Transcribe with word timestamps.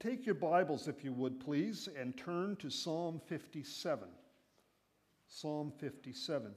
Take 0.00 0.26
your 0.26 0.36
Bibles, 0.36 0.86
if 0.86 1.02
you 1.02 1.12
would, 1.14 1.40
please, 1.40 1.88
and 1.98 2.16
turn 2.16 2.54
to 2.60 2.70
Psalm 2.70 3.20
57. 3.26 4.08
Psalm 5.26 5.72
57. 5.80 6.52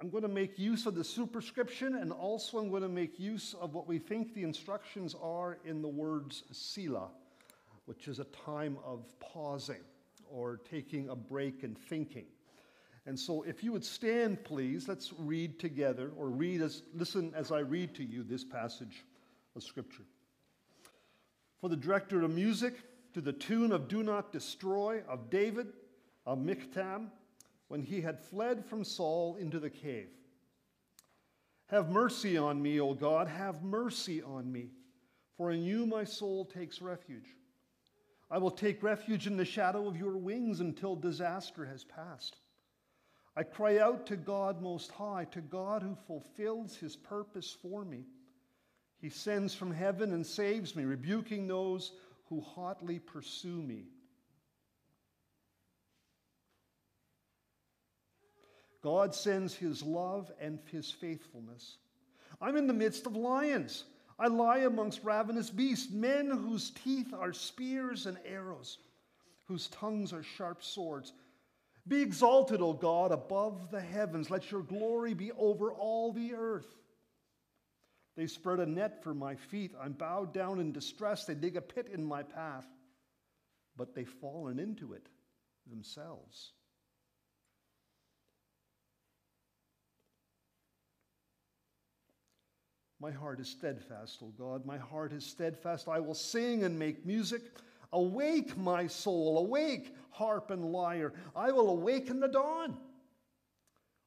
I'm 0.00 0.10
going 0.10 0.24
to 0.24 0.28
make 0.28 0.58
use 0.58 0.86
of 0.86 0.96
the 0.96 1.04
superscription, 1.04 1.94
and 1.94 2.10
also 2.10 2.58
I'm 2.58 2.70
going 2.70 2.82
to 2.82 2.88
make 2.88 3.20
use 3.20 3.54
of 3.60 3.74
what 3.74 3.86
we 3.86 4.00
think 4.00 4.34
the 4.34 4.42
instructions 4.42 5.14
are 5.22 5.58
in 5.64 5.80
the 5.80 5.86
words 5.86 6.42
Selah, 6.50 7.10
which 7.84 8.08
is 8.08 8.18
a 8.18 8.24
time 8.24 8.78
of 8.84 9.06
pausing 9.20 9.84
or 10.28 10.58
taking 10.68 11.08
a 11.08 11.14
break 11.14 11.62
and 11.62 11.78
thinking. 11.78 12.26
And 13.06 13.16
so, 13.16 13.42
if 13.42 13.62
you 13.62 13.70
would 13.70 13.84
stand, 13.84 14.42
please, 14.42 14.88
let's 14.88 15.12
read 15.18 15.60
together, 15.60 16.10
or 16.16 16.30
read 16.30 16.62
as, 16.62 16.82
listen 16.94 17.32
as 17.36 17.52
I 17.52 17.60
read 17.60 17.94
to 17.94 18.02
you 18.02 18.24
this 18.24 18.42
passage 18.42 19.04
of 19.54 19.62
Scripture. 19.62 20.04
For 21.62 21.68
the 21.68 21.76
director 21.76 22.22
of 22.22 22.32
music, 22.32 22.74
to 23.14 23.20
the 23.20 23.32
tune 23.32 23.70
of 23.70 23.86
Do 23.86 24.02
Not 24.02 24.32
Destroy 24.32 25.04
of 25.08 25.30
David 25.30 25.68
of 26.26 26.38
Michtam, 26.38 27.06
when 27.68 27.82
he 27.82 28.00
had 28.00 28.18
fled 28.18 28.66
from 28.66 28.82
Saul 28.82 29.36
into 29.36 29.60
the 29.60 29.70
cave. 29.70 30.08
Have 31.66 31.88
mercy 31.88 32.36
on 32.36 32.60
me, 32.60 32.80
O 32.80 32.94
God, 32.94 33.28
have 33.28 33.62
mercy 33.62 34.20
on 34.20 34.50
me, 34.50 34.70
for 35.36 35.52
in 35.52 35.62
you 35.62 35.86
my 35.86 36.02
soul 36.02 36.44
takes 36.44 36.82
refuge. 36.82 37.36
I 38.28 38.38
will 38.38 38.50
take 38.50 38.82
refuge 38.82 39.28
in 39.28 39.36
the 39.36 39.44
shadow 39.44 39.86
of 39.86 39.96
your 39.96 40.16
wings 40.16 40.58
until 40.58 40.96
disaster 40.96 41.64
has 41.64 41.84
passed. 41.84 42.38
I 43.36 43.44
cry 43.44 43.78
out 43.78 44.04
to 44.06 44.16
God 44.16 44.60
Most 44.60 44.90
High, 44.90 45.26
to 45.30 45.40
God 45.40 45.84
who 45.84 45.94
fulfills 46.08 46.74
his 46.74 46.96
purpose 46.96 47.56
for 47.62 47.84
me. 47.84 48.06
He 49.02 49.10
sends 49.10 49.52
from 49.52 49.74
heaven 49.74 50.12
and 50.12 50.24
saves 50.24 50.76
me, 50.76 50.84
rebuking 50.84 51.48
those 51.48 51.90
who 52.28 52.40
hotly 52.40 53.00
pursue 53.00 53.60
me. 53.60 53.88
God 58.80 59.12
sends 59.12 59.54
his 59.54 59.82
love 59.82 60.30
and 60.40 60.60
his 60.70 60.88
faithfulness. 60.88 61.78
I'm 62.40 62.56
in 62.56 62.68
the 62.68 62.72
midst 62.72 63.06
of 63.06 63.16
lions. 63.16 63.84
I 64.20 64.28
lie 64.28 64.58
amongst 64.58 65.02
ravenous 65.02 65.50
beasts, 65.50 65.90
men 65.92 66.30
whose 66.30 66.70
teeth 66.70 67.12
are 67.12 67.32
spears 67.32 68.06
and 68.06 68.18
arrows, 68.24 68.78
whose 69.46 69.66
tongues 69.68 70.12
are 70.12 70.22
sharp 70.22 70.62
swords. 70.62 71.12
Be 71.88 72.00
exalted, 72.00 72.62
O 72.62 72.72
God, 72.72 73.10
above 73.10 73.72
the 73.72 73.80
heavens. 73.80 74.30
Let 74.30 74.52
your 74.52 74.62
glory 74.62 75.12
be 75.12 75.32
over 75.32 75.72
all 75.72 76.12
the 76.12 76.34
earth. 76.34 76.76
They 78.16 78.26
spread 78.26 78.60
a 78.60 78.66
net 78.66 79.02
for 79.02 79.14
my 79.14 79.34
feet. 79.34 79.72
I'm 79.80 79.92
bowed 79.92 80.34
down 80.34 80.60
in 80.60 80.72
distress. 80.72 81.24
They 81.24 81.34
dig 81.34 81.56
a 81.56 81.62
pit 81.62 81.88
in 81.92 82.04
my 82.04 82.22
path, 82.22 82.66
but 83.76 83.94
they've 83.94 84.08
fallen 84.08 84.58
into 84.58 84.92
it 84.92 85.08
themselves. 85.66 86.52
My 93.00 93.10
heart 93.10 93.40
is 93.40 93.48
steadfast, 93.48 94.22
O 94.22 94.26
God. 94.38 94.64
My 94.64 94.78
heart 94.78 95.12
is 95.12 95.26
steadfast. 95.26 95.88
I 95.88 95.98
will 95.98 96.14
sing 96.14 96.62
and 96.62 96.78
make 96.78 97.04
music. 97.04 97.42
Awake, 97.92 98.56
my 98.56 98.86
soul, 98.86 99.38
awake, 99.38 99.96
harp 100.10 100.50
and 100.50 100.70
lyre. 100.70 101.12
I 101.34 101.50
will 101.50 101.70
awaken 101.70 102.20
the 102.20 102.28
dawn. 102.28 102.78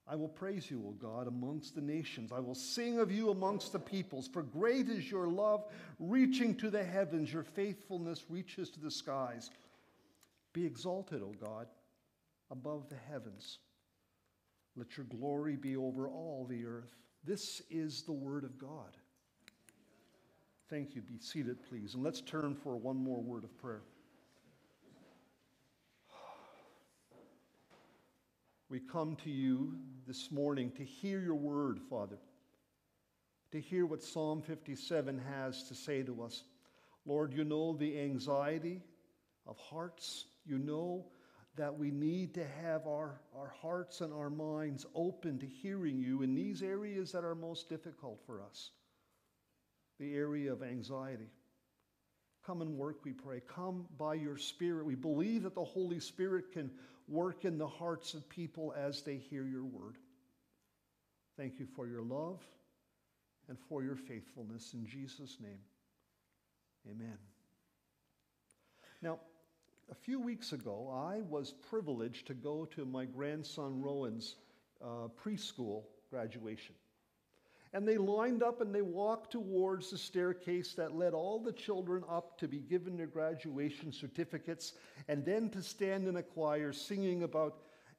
I 0.07 0.15
will 0.15 0.27
praise 0.27 0.69
you, 0.69 0.83
O 0.87 0.91
God, 0.91 1.27
amongst 1.27 1.73
the 1.73 1.81
nations. 1.81 2.31
I 2.31 2.39
will 2.39 2.53
sing 2.53 2.99
of 2.99 3.11
you 3.11 3.31
amongst 3.31 3.71
the 3.71 3.79
peoples. 3.79 4.27
For 4.27 4.43
great 4.43 4.87
is 4.87 5.09
your 5.09 5.27
love, 5.27 5.65
reaching 5.99 6.55
to 6.57 6.69
the 6.69 6.83
heavens. 6.83 7.33
Your 7.33 7.43
faithfulness 7.43 8.23
reaches 8.29 8.69
to 8.71 8.79
the 8.79 8.91
skies. 8.91 9.49
Be 10.53 10.63
exalted, 10.63 11.23
O 11.23 11.33
God, 11.43 11.67
above 12.51 12.87
the 12.89 12.99
heavens. 13.09 13.57
Let 14.75 14.95
your 14.95 15.07
glory 15.07 15.55
be 15.55 15.75
over 15.75 16.07
all 16.07 16.45
the 16.47 16.65
earth. 16.65 16.93
This 17.23 17.63
is 17.71 18.03
the 18.03 18.11
word 18.11 18.43
of 18.43 18.59
God. 18.59 18.97
Thank 20.69 20.95
you. 20.95 21.01
Be 21.01 21.17
seated, 21.19 21.57
please. 21.67 21.95
And 21.95 22.03
let's 22.03 22.21
turn 22.21 22.55
for 22.55 22.75
one 22.75 22.97
more 22.97 23.21
word 23.21 23.43
of 23.43 23.57
prayer. 23.57 23.81
We 28.69 28.79
come 28.79 29.15
to 29.17 29.29
you 29.29 29.75
this 30.07 30.31
morning 30.31 30.71
to 30.77 30.83
hear 30.83 31.19
your 31.19 31.35
word, 31.35 31.79
Father, 31.89 32.17
to 33.51 33.61
hear 33.61 33.85
what 33.85 34.01
Psalm 34.01 34.41
57 34.41 35.19
has 35.19 35.67
to 35.67 35.75
say 35.75 36.01
to 36.03 36.23
us. 36.23 36.43
Lord, 37.05 37.33
you 37.33 37.43
know 37.43 37.73
the 37.73 37.99
anxiety 37.99 38.81
of 39.45 39.57
hearts. 39.59 40.25
You 40.45 40.57
know 40.57 41.05
that 41.55 41.77
we 41.77 41.91
need 41.91 42.33
to 42.33 42.45
have 42.63 42.87
our, 42.87 43.21
our 43.37 43.53
hearts 43.61 44.01
and 44.01 44.11
our 44.11 44.31
minds 44.31 44.85
open 44.95 45.37
to 45.39 45.45
hearing 45.45 45.99
you 45.99 46.23
in 46.23 46.33
these 46.33 46.63
areas 46.63 47.11
that 47.11 47.23
are 47.23 47.35
most 47.35 47.69
difficult 47.69 48.19
for 48.25 48.41
us 48.41 48.71
the 49.97 50.13
area 50.13 50.51
of 50.51 50.61
anxiety. 50.61 51.29
Come 52.45 52.61
and 52.61 52.77
work, 52.77 52.97
we 53.05 53.13
pray. 53.13 53.41
Come 53.47 53.85
by 53.97 54.15
your 54.15 54.37
Spirit. 54.37 54.85
We 54.85 54.95
believe 54.95 55.43
that 55.43 55.55
the 55.55 55.63
Holy 55.63 55.99
Spirit 55.99 56.51
can 56.51 56.69
work 57.07 57.45
in 57.45 57.57
the 57.57 57.67
hearts 57.67 58.13
of 58.13 58.27
people 58.29 58.73
as 58.77 59.01
they 59.01 59.17
hear 59.17 59.45
your 59.45 59.63
word. 59.63 59.95
Thank 61.37 61.59
you 61.59 61.67
for 61.75 61.87
your 61.87 62.01
love 62.01 62.41
and 63.49 63.57
for 63.69 63.83
your 63.83 63.95
faithfulness. 63.95 64.73
In 64.73 64.85
Jesus' 64.85 65.37
name, 65.41 65.59
amen. 66.89 67.17
Now, 69.01 69.19
a 69.91 69.95
few 69.95 70.19
weeks 70.19 70.51
ago, 70.51 70.91
I 70.91 71.21
was 71.21 71.53
privileged 71.69 72.27
to 72.27 72.33
go 72.33 72.65
to 72.75 72.85
my 72.85 73.05
grandson 73.05 73.81
Rowan's 73.81 74.35
uh, 74.81 75.09
preschool 75.23 75.83
graduation. 76.09 76.75
And 77.75 77.85
they 77.85 77.97
lined 77.97 78.41
up 78.41 78.61
and 78.61 78.73
they 78.73 78.81
walked 78.81 79.33
towards 79.33 79.91
the 79.91 79.97
staircase 79.97 80.75
that 80.75 80.95
led 80.95 81.13
all 81.13 81.39
the 81.39 81.51
children 81.51 82.05
up 82.09 82.37
to 82.37 82.47
be 82.47 82.59
given 82.59 82.95
their 82.95 83.05
graduation 83.05 83.91
certificates 83.91 84.75
and 85.09 85.25
then 85.25 85.49
to 85.49 85.61
stand 85.61 86.07
in 86.07 86.15
a 86.15 86.23
choir 86.23 86.71
singing 86.71 87.23
about 87.23 87.57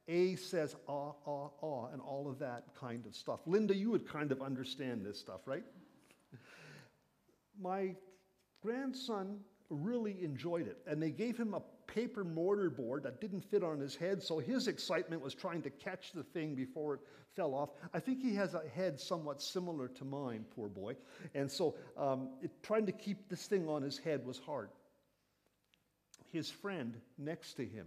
A 0.08 0.34
says 0.36 0.76
ah, 0.88 1.12
ah, 1.26 1.50
ah, 1.62 1.88
and 1.92 2.00
all 2.00 2.26
of 2.26 2.38
that 2.38 2.64
kind 2.80 3.04
of 3.04 3.14
stuff. 3.14 3.40
Linda, 3.44 3.76
you 3.76 3.90
would 3.90 4.08
kind 4.08 4.32
of 4.32 4.40
understand 4.40 5.04
this 5.04 5.20
stuff, 5.20 5.42
right? 5.44 5.64
My 7.60 7.94
grandson 8.62 9.40
really 9.68 10.24
enjoyed 10.24 10.68
it, 10.68 10.78
and 10.86 11.02
they 11.02 11.10
gave 11.10 11.36
him 11.36 11.52
a 11.52 11.60
paper 11.86 12.24
mortar 12.24 12.70
board 12.70 13.02
that 13.04 13.20
didn't 13.20 13.42
fit 13.42 13.62
on 13.62 13.78
his 13.78 13.96
head, 13.96 14.22
so 14.22 14.38
his 14.38 14.68
excitement 14.68 15.22
was 15.22 15.34
trying 15.34 15.62
to 15.62 15.70
catch 15.70 16.12
the 16.12 16.22
thing 16.22 16.54
before 16.54 16.94
it 16.94 17.00
fell 17.34 17.54
off. 17.54 17.70
I 17.92 18.00
think 18.00 18.22
he 18.22 18.34
has 18.34 18.54
a 18.54 18.62
head 18.74 18.98
somewhat 18.98 19.42
similar 19.42 19.88
to 19.88 20.04
mine, 20.04 20.44
poor 20.54 20.68
boy. 20.68 20.96
And 21.34 21.50
so 21.50 21.76
um, 21.96 22.30
it, 22.42 22.50
trying 22.62 22.86
to 22.86 22.92
keep 22.92 23.28
this 23.28 23.46
thing 23.46 23.68
on 23.68 23.82
his 23.82 23.98
head 23.98 24.24
was 24.26 24.38
hard. 24.38 24.70
His 26.32 26.50
friend 26.50 26.94
next 27.18 27.54
to 27.54 27.64
him 27.64 27.86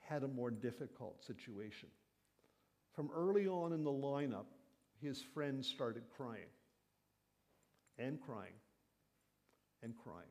had 0.00 0.22
a 0.22 0.28
more 0.28 0.50
difficult 0.50 1.24
situation. 1.24 1.88
From 2.94 3.10
early 3.14 3.46
on 3.46 3.72
in 3.72 3.84
the 3.84 3.90
lineup, 3.90 4.46
his 5.00 5.22
friend 5.34 5.64
started 5.64 6.02
crying 6.16 6.48
and 7.98 8.20
crying 8.20 8.54
and 9.82 9.94
crying. 10.02 10.28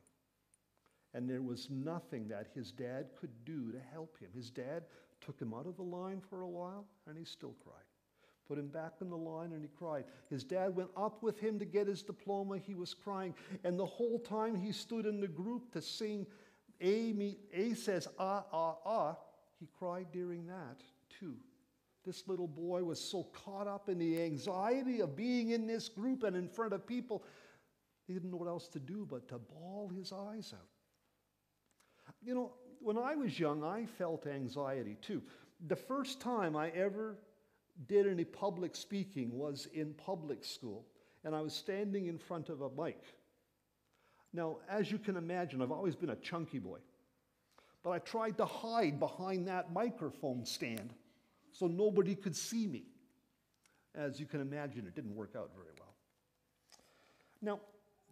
And 1.13 1.29
there 1.29 1.41
was 1.41 1.69
nothing 1.69 2.27
that 2.27 2.47
his 2.53 2.71
dad 2.71 3.07
could 3.19 3.31
do 3.45 3.71
to 3.71 3.79
help 3.91 4.17
him. 4.19 4.29
His 4.35 4.49
dad 4.49 4.83
took 5.21 5.39
him 5.39 5.53
out 5.53 5.65
of 5.65 5.77
the 5.77 5.83
line 5.83 6.21
for 6.21 6.41
a 6.41 6.47
while, 6.47 6.85
and 7.07 7.17
he 7.17 7.25
still 7.25 7.55
cried. 7.63 7.83
Put 8.47 8.57
him 8.57 8.67
back 8.67 8.93
in 9.01 9.09
the 9.09 9.17
line, 9.17 9.51
and 9.53 9.61
he 9.61 9.69
cried. 9.77 10.05
His 10.29 10.43
dad 10.43 10.75
went 10.75 10.89
up 10.95 11.23
with 11.23 11.39
him 11.39 11.59
to 11.59 11.65
get 11.65 11.87
his 11.87 12.01
diploma. 12.01 12.57
He 12.57 12.75
was 12.75 12.93
crying. 12.93 13.33
And 13.63 13.79
the 13.79 13.85
whole 13.85 14.19
time 14.19 14.55
he 14.55 14.71
stood 14.71 15.05
in 15.05 15.19
the 15.19 15.27
group 15.27 15.71
to 15.73 15.81
sing, 15.81 16.25
A, 16.79 17.11
me, 17.13 17.39
A 17.53 17.73
says, 17.73 18.07
ah, 18.19 18.45
ah, 18.53 18.77
ah, 18.85 19.17
he 19.59 19.67
cried 19.77 20.07
during 20.11 20.45
that 20.47 20.81
too. 21.09 21.35
This 22.05 22.25
little 22.27 22.47
boy 22.47 22.83
was 22.83 23.01
so 23.01 23.23
caught 23.23 23.67
up 23.67 23.89
in 23.89 23.97
the 23.97 24.21
anxiety 24.21 25.01
of 25.01 25.15
being 25.15 25.49
in 25.49 25.67
this 25.67 25.89
group 25.89 26.23
and 26.23 26.37
in 26.37 26.47
front 26.47 26.71
of 26.71 26.87
people, 26.87 27.25
he 28.05 28.13
didn't 28.13 28.31
know 28.31 28.37
what 28.37 28.47
else 28.47 28.69
to 28.69 28.79
do 28.79 29.05
but 29.09 29.27
to 29.27 29.39
bawl 29.39 29.91
his 29.93 30.13
eyes 30.13 30.53
out. 30.53 30.69
You 32.23 32.35
know, 32.35 32.51
when 32.79 32.97
I 32.97 33.15
was 33.15 33.39
young, 33.39 33.63
I 33.63 33.85
felt 33.85 34.27
anxiety 34.27 34.97
too. 35.01 35.21
The 35.67 35.75
first 35.75 36.19
time 36.19 36.55
I 36.55 36.69
ever 36.69 37.17
did 37.87 38.07
any 38.07 38.23
public 38.23 38.75
speaking 38.75 39.31
was 39.37 39.67
in 39.73 39.93
public 39.93 40.43
school, 40.43 40.85
and 41.23 41.35
I 41.35 41.41
was 41.41 41.53
standing 41.53 42.07
in 42.07 42.17
front 42.17 42.49
of 42.49 42.61
a 42.61 42.69
mic. 42.69 43.01
Now, 44.33 44.57
as 44.69 44.91
you 44.91 44.97
can 44.97 45.15
imagine, 45.15 45.61
I've 45.61 45.71
always 45.71 45.95
been 45.95 46.09
a 46.09 46.15
chunky 46.15 46.59
boy, 46.59 46.79
but 47.83 47.91
I 47.91 47.99
tried 47.99 48.37
to 48.37 48.45
hide 48.45 48.99
behind 48.99 49.47
that 49.47 49.71
microphone 49.71 50.45
stand 50.45 50.93
so 51.51 51.67
nobody 51.67 52.15
could 52.15 52.35
see 52.35 52.67
me. 52.67 52.83
As 53.95 54.19
you 54.19 54.25
can 54.25 54.41
imagine, 54.41 54.85
it 54.85 54.95
didn't 54.95 55.15
work 55.15 55.31
out 55.35 55.51
very 55.55 55.73
well. 55.79 55.95
Now, 57.41 57.59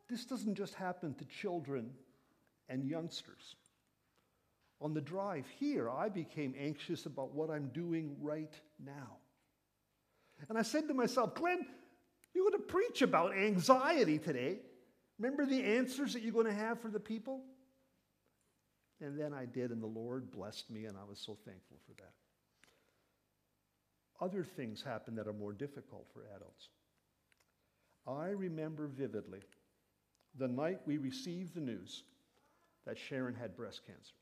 this 0.10 0.25
doesn't 0.25 0.56
just 0.56 0.74
happen 0.74 1.13
to 1.16 1.25
children 1.25 1.92
and 2.69 2.86
youngsters. 2.86 3.56
On 4.81 4.94
the 4.94 5.01
drive 5.01 5.45
here, 5.60 5.89
I 5.89 6.10
became 6.10 6.54
anxious 6.60 7.06
about 7.06 7.33
what 7.33 7.50
I'm 7.50 7.69
doing 7.74 8.16
right 8.22 8.54
now. 8.83 9.18
And 10.50 10.57
I 10.57 10.63
said 10.63 10.88
to 10.89 10.94
myself, 10.94 11.33
Glenn, 11.36 11.66
you're 12.33 12.50
going 12.50 12.62
to 12.62 12.68
preach 12.68 13.01
about 13.01 13.36
anxiety 13.36 14.19
today. 14.19 14.60
Remember 15.18 15.45
the 15.45 15.63
answers 15.63 16.13
that 16.13 16.24
you're 16.24 16.33
going 16.33 16.45
to 16.45 16.54
have 16.54 16.81
for 16.81 16.89
the 16.89 17.00
people? 17.00 17.42
And 19.01 19.19
then 19.19 19.33
I 19.33 19.45
did, 19.45 19.72
and 19.72 19.81
the 19.81 19.88
Lord 19.88 20.31
blessed 20.31 20.69
me, 20.69 20.86
and 20.86 20.98
I 20.98 21.04
was 21.07 21.19
so 21.19 21.38
thankful 21.45 21.77
for 21.86 21.94
that. 22.01 22.13
Other 24.19 24.44
things 24.44 24.81
happen 24.81 25.16
that 25.16 25.27
are 25.27 25.33
more 25.33 25.54
difficult 25.54 26.07
for 26.13 26.24
adults. 26.36 26.69
I 28.07 28.27
remember 28.27 28.88
vividly 28.88 29.39
the 30.38 30.48
night 30.48 30.81
we 30.86 30.98
received 30.98 31.56
the 31.56 31.62
news 31.62 32.04
that 32.86 32.98
Sharon 32.98 33.33
had 33.33 33.56
breast 33.56 33.81
cancer. 33.86 34.16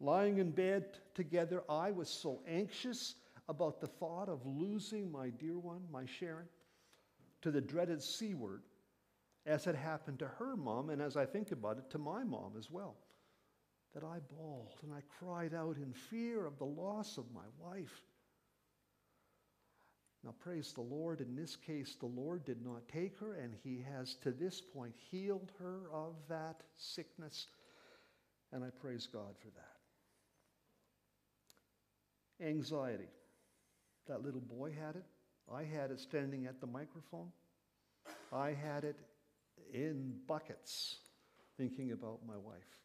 Lying 0.00 0.38
in 0.38 0.52
bed 0.52 0.98
together, 1.14 1.64
I 1.68 1.90
was 1.90 2.08
so 2.08 2.40
anxious 2.46 3.16
about 3.48 3.80
the 3.80 3.86
thought 3.86 4.28
of 4.28 4.46
losing 4.46 5.10
my 5.10 5.30
dear 5.30 5.58
one, 5.58 5.82
my 5.90 6.04
Sharon, 6.06 6.46
to 7.42 7.50
the 7.50 7.60
dreaded 7.60 8.02
C 8.02 8.34
word, 8.34 8.62
as 9.46 9.64
had 9.64 9.74
happened 9.74 10.18
to 10.20 10.28
her 10.28 10.56
mom, 10.56 10.90
and 10.90 11.02
as 11.02 11.16
I 11.16 11.24
think 11.24 11.50
about 11.50 11.78
it, 11.78 11.90
to 11.90 11.98
my 11.98 12.22
mom 12.22 12.52
as 12.58 12.70
well, 12.70 12.96
that 13.94 14.04
I 14.04 14.18
bawled 14.36 14.74
and 14.82 14.92
I 14.92 15.00
cried 15.18 15.54
out 15.54 15.76
in 15.76 15.92
fear 15.92 16.46
of 16.46 16.58
the 16.58 16.66
loss 16.66 17.16
of 17.18 17.24
my 17.32 17.46
wife. 17.58 18.02
Now, 20.24 20.34
praise 20.40 20.72
the 20.72 20.82
Lord. 20.82 21.20
In 21.20 21.34
this 21.34 21.56
case, 21.56 21.96
the 21.98 22.06
Lord 22.06 22.44
did 22.44 22.62
not 22.64 22.88
take 22.88 23.18
her, 23.18 23.34
and 23.34 23.54
He 23.62 23.84
has 23.88 24.16
to 24.16 24.30
this 24.30 24.60
point 24.60 24.94
healed 25.10 25.52
her 25.58 25.82
of 25.92 26.16
that 26.28 26.62
sickness. 26.76 27.46
And 28.52 28.64
I 28.64 28.70
praise 28.70 29.06
God 29.06 29.34
for 29.38 29.48
that. 29.56 29.77
Anxiety. 32.40 33.08
That 34.06 34.22
little 34.22 34.40
boy 34.40 34.72
had 34.72 34.96
it. 34.96 35.04
I 35.52 35.64
had 35.64 35.90
it 35.90 36.00
standing 36.00 36.46
at 36.46 36.60
the 36.60 36.66
microphone. 36.66 37.32
I 38.32 38.50
had 38.52 38.84
it 38.84 38.96
in 39.72 40.14
buckets 40.26 40.98
thinking 41.56 41.92
about 41.92 42.20
my 42.26 42.36
wife. 42.36 42.78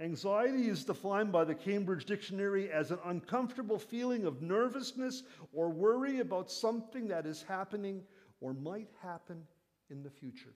Anxiety 0.00 0.68
is 0.68 0.84
defined 0.84 1.30
by 1.30 1.44
the 1.44 1.54
Cambridge 1.54 2.04
Dictionary 2.04 2.70
as 2.70 2.90
an 2.90 2.98
uncomfortable 3.04 3.78
feeling 3.78 4.26
of 4.26 4.42
nervousness 4.42 5.22
or 5.52 5.70
worry 5.70 6.18
about 6.18 6.50
something 6.50 7.06
that 7.08 7.26
is 7.26 7.42
happening 7.42 8.02
or 8.40 8.52
might 8.52 8.88
happen 9.00 9.44
in 9.90 10.02
the 10.02 10.10
future. 10.10 10.54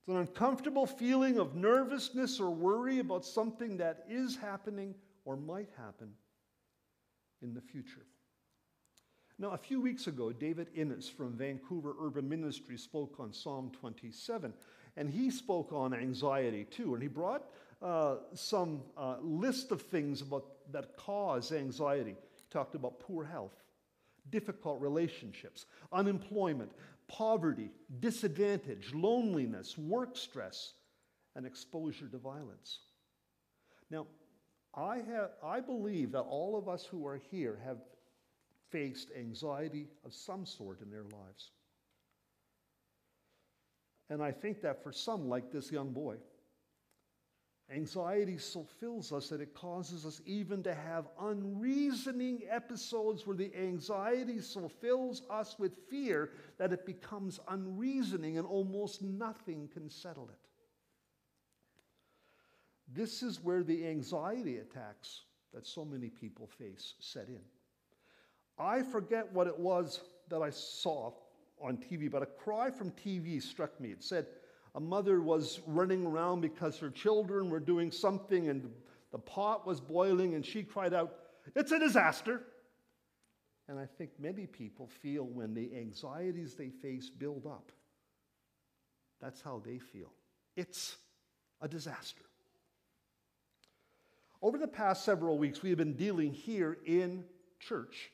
It's 0.00 0.08
an 0.08 0.16
uncomfortable 0.16 0.86
feeling 0.86 1.38
of 1.38 1.54
nervousness 1.54 2.38
or 2.38 2.50
worry 2.50 2.98
about 2.98 3.24
something 3.24 3.78
that 3.78 4.04
is 4.08 4.36
happening 4.36 4.94
or 5.24 5.36
might 5.36 5.70
happen 5.78 6.12
in 7.42 7.54
the 7.54 7.60
future. 7.60 8.06
Now, 9.38 9.52
a 9.52 9.58
few 9.58 9.80
weeks 9.80 10.06
ago, 10.06 10.32
David 10.32 10.68
Innes 10.74 11.08
from 11.08 11.32
Vancouver 11.32 11.94
Urban 11.98 12.28
Ministry 12.28 12.76
spoke 12.76 13.16
on 13.18 13.32
Psalm 13.32 13.72
27, 13.80 14.52
and 14.98 15.08
he 15.08 15.30
spoke 15.30 15.72
on 15.72 15.94
anxiety 15.94 16.64
too. 16.64 16.92
And 16.92 17.02
he 17.02 17.08
brought 17.08 17.46
uh, 17.80 18.16
some 18.34 18.82
uh, 18.98 19.16
list 19.22 19.72
of 19.72 19.80
things 19.80 20.20
about, 20.20 20.44
that 20.72 20.94
cause 20.98 21.52
anxiety. 21.52 22.10
He 22.10 22.42
talked 22.50 22.74
about 22.74 23.00
poor 23.00 23.24
health, 23.24 23.54
difficult 24.28 24.78
relationships, 24.78 25.64
unemployment, 25.90 26.72
poverty, 27.08 27.70
disadvantage, 28.00 28.92
loneliness, 28.92 29.78
work 29.78 30.18
stress, 30.18 30.74
and 31.34 31.46
exposure 31.46 32.08
to 32.08 32.18
violence. 32.18 32.80
Now, 33.90 34.06
I, 34.74 34.96
have, 34.98 35.30
I 35.42 35.60
believe 35.60 36.12
that 36.12 36.20
all 36.20 36.56
of 36.56 36.68
us 36.68 36.84
who 36.84 37.06
are 37.06 37.20
here 37.30 37.58
have 37.64 37.78
faced 38.70 39.10
anxiety 39.18 39.88
of 40.04 40.14
some 40.14 40.46
sort 40.46 40.80
in 40.80 40.90
their 40.90 41.02
lives. 41.02 41.50
And 44.08 44.22
I 44.22 44.32
think 44.32 44.60
that 44.62 44.82
for 44.82 44.92
some, 44.92 45.28
like 45.28 45.52
this 45.52 45.70
young 45.70 45.92
boy, 45.92 46.16
anxiety 47.72 48.38
so 48.38 48.66
fills 48.80 49.12
us 49.12 49.28
that 49.28 49.40
it 49.40 49.54
causes 49.54 50.04
us 50.04 50.20
even 50.26 50.62
to 50.64 50.74
have 50.74 51.06
unreasoning 51.20 52.42
episodes 52.48 53.26
where 53.26 53.36
the 53.36 53.54
anxiety 53.56 54.40
so 54.40 54.68
fills 54.68 55.22
us 55.30 55.56
with 55.58 55.72
fear 55.88 56.30
that 56.58 56.72
it 56.72 56.84
becomes 56.84 57.38
unreasoning 57.48 58.38
and 58.38 58.46
almost 58.46 59.02
nothing 59.02 59.68
can 59.72 59.88
settle 59.88 60.28
it. 60.28 60.49
This 62.92 63.22
is 63.22 63.42
where 63.42 63.62
the 63.62 63.86
anxiety 63.86 64.58
attacks 64.58 65.22
that 65.54 65.66
so 65.66 65.84
many 65.84 66.08
people 66.08 66.46
face 66.46 66.94
set 66.98 67.28
in. 67.28 67.40
I 68.58 68.82
forget 68.82 69.32
what 69.32 69.46
it 69.46 69.58
was 69.58 70.00
that 70.28 70.42
I 70.42 70.50
saw 70.50 71.12
on 71.60 71.76
TV, 71.76 72.10
but 72.10 72.22
a 72.22 72.26
cry 72.26 72.70
from 72.70 72.90
TV 72.92 73.42
struck 73.42 73.78
me. 73.80 73.90
It 73.90 74.02
said 74.02 74.26
a 74.74 74.80
mother 74.80 75.20
was 75.20 75.60
running 75.66 76.06
around 76.06 76.40
because 76.40 76.78
her 76.78 76.90
children 76.90 77.50
were 77.50 77.60
doing 77.60 77.90
something 77.90 78.48
and 78.48 78.70
the 79.12 79.18
pot 79.18 79.66
was 79.66 79.80
boiling, 79.80 80.34
and 80.34 80.46
she 80.46 80.62
cried 80.62 80.94
out, 80.94 81.14
It's 81.56 81.72
a 81.72 81.78
disaster. 81.78 82.42
And 83.68 83.78
I 83.78 83.86
think 83.86 84.10
many 84.18 84.46
people 84.46 84.88
feel 84.88 85.24
when 85.24 85.54
the 85.54 85.70
anxieties 85.76 86.54
they 86.54 86.70
face 86.70 87.08
build 87.08 87.46
up, 87.46 87.70
that's 89.20 89.40
how 89.40 89.62
they 89.64 89.78
feel. 89.78 90.12
It's 90.56 90.96
a 91.60 91.68
disaster. 91.68 92.24
Over 94.42 94.56
the 94.56 94.68
past 94.68 95.04
several 95.04 95.36
weeks, 95.36 95.62
we 95.62 95.68
have 95.68 95.78
been 95.78 95.96
dealing 95.96 96.32
here 96.32 96.78
in 96.86 97.24
church 97.58 98.10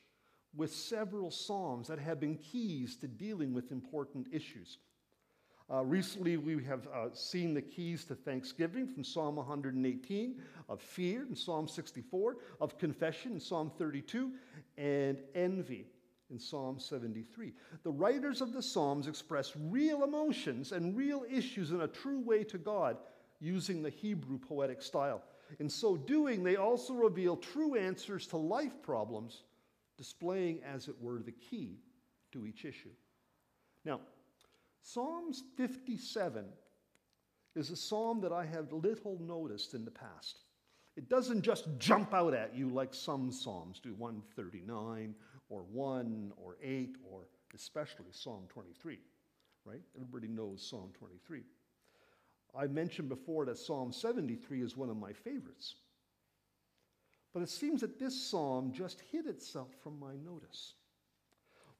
with 0.55 0.73
several 0.73 1.31
Psalms 1.31 1.87
that 1.87 1.99
have 1.99 2.19
been 2.19 2.35
keys 2.35 2.97
to 2.97 3.07
dealing 3.07 3.53
with 3.53 3.71
important 3.71 4.27
issues. 4.31 4.79
Uh, 5.71 5.83
recently, 5.85 6.35
we 6.37 6.63
have 6.63 6.87
uh, 6.87 7.07
seen 7.13 7.53
the 7.53 7.61
keys 7.61 8.03
to 8.05 8.15
thanksgiving 8.15 8.87
from 8.87 9.03
Psalm 9.03 9.35
118, 9.37 10.41
of 10.67 10.81
fear 10.81 11.25
in 11.29 11.35
Psalm 11.35 11.67
64, 11.67 12.37
of 12.59 12.77
confession 12.77 13.33
in 13.33 13.39
Psalm 13.39 13.71
32, 13.77 14.31
and 14.77 15.17
envy 15.35 15.85
in 16.29 16.39
Psalm 16.39 16.79
73. 16.79 17.53
The 17.83 17.91
writers 17.91 18.41
of 18.41 18.53
the 18.53 18.61
Psalms 18.61 19.07
express 19.07 19.53
real 19.55 20.03
emotions 20.03 20.71
and 20.73 20.95
real 20.95 21.23
issues 21.29 21.71
in 21.71 21.81
a 21.81 21.87
true 21.87 22.19
way 22.19 22.43
to 22.45 22.57
God 22.57 22.97
using 23.39 23.81
the 23.81 23.89
Hebrew 23.89 24.37
poetic 24.37 24.81
style. 24.81 25.21
In 25.59 25.69
so 25.69 25.97
doing, 25.97 26.43
they 26.43 26.55
also 26.55 26.93
reveal 26.93 27.37
true 27.37 27.75
answers 27.75 28.27
to 28.27 28.37
life 28.37 28.81
problems 28.81 29.43
displaying, 29.97 30.61
as 30.63 30.87
it 30.87 30.95
were, 31.01 31.19
the 31.19 31.31
key 31.31 31.79
to 32.31 32.45
each 32.45 32.65
issue. 32.65 32.91
Now, 33.85 34.01
Psalms 34.81 35.43
57 35.57 36.45
is 37.55 37.71
a 37.71 37.75
psalm 37.75 38.21
that 38.21 38.31
I 38.31 38.45
have 38.45 38.71
little 38.71 39.17
noticed 39.19 39.73
in 39.73 39.83
the 39.83 39.91
past. 39.91 40.39
It 40.95 41.09
doesn't 41.09 41.41
just 41.41 41.67
jump 41.77 42.13
out 42.13 42.33
at 42.33 42.55
you 42.55 42.69
like 42.69 42.93
some 42.93 43.31
psalms 43.31 43.79
do 43.79 43.93
139 43.95 45.13
or 45.49 45.63
1 45.63 46.33
or 46.37 46.57
8 46.61 46.95
or 47.03 47.27
especially 47.55 48.05
Psalm 48.11 48.43
23, 48.49 48.99
right? 49.65 49.81
Everybody 49.95 50.27
knows 50.27 50.67
Psalm 50.67 50.91
23. 50.97 51.41
I 52.57 52.67
mentioned 52.67 53.09
before 53.09 53.45
that 53.45 53.57
Psalm 53.57 53.91
73 53.91 54.61
is 54.61 54.75
one 54.75 54.89
of 54.89 54.97
my 54.97 55.13
favorites. 55.13 55.75
But 57.33 57.43
it 57.43 57.49
seems 57.49 57.81
that 57.81 57.99
this 57.99 58.19
psalm 58.19 58.71
just 58.73 59.01
hid 59.11 59.27
itself 59.27 59.69
from 59.83 59.99
my 59.99 60.15
notice. 60.25 60.73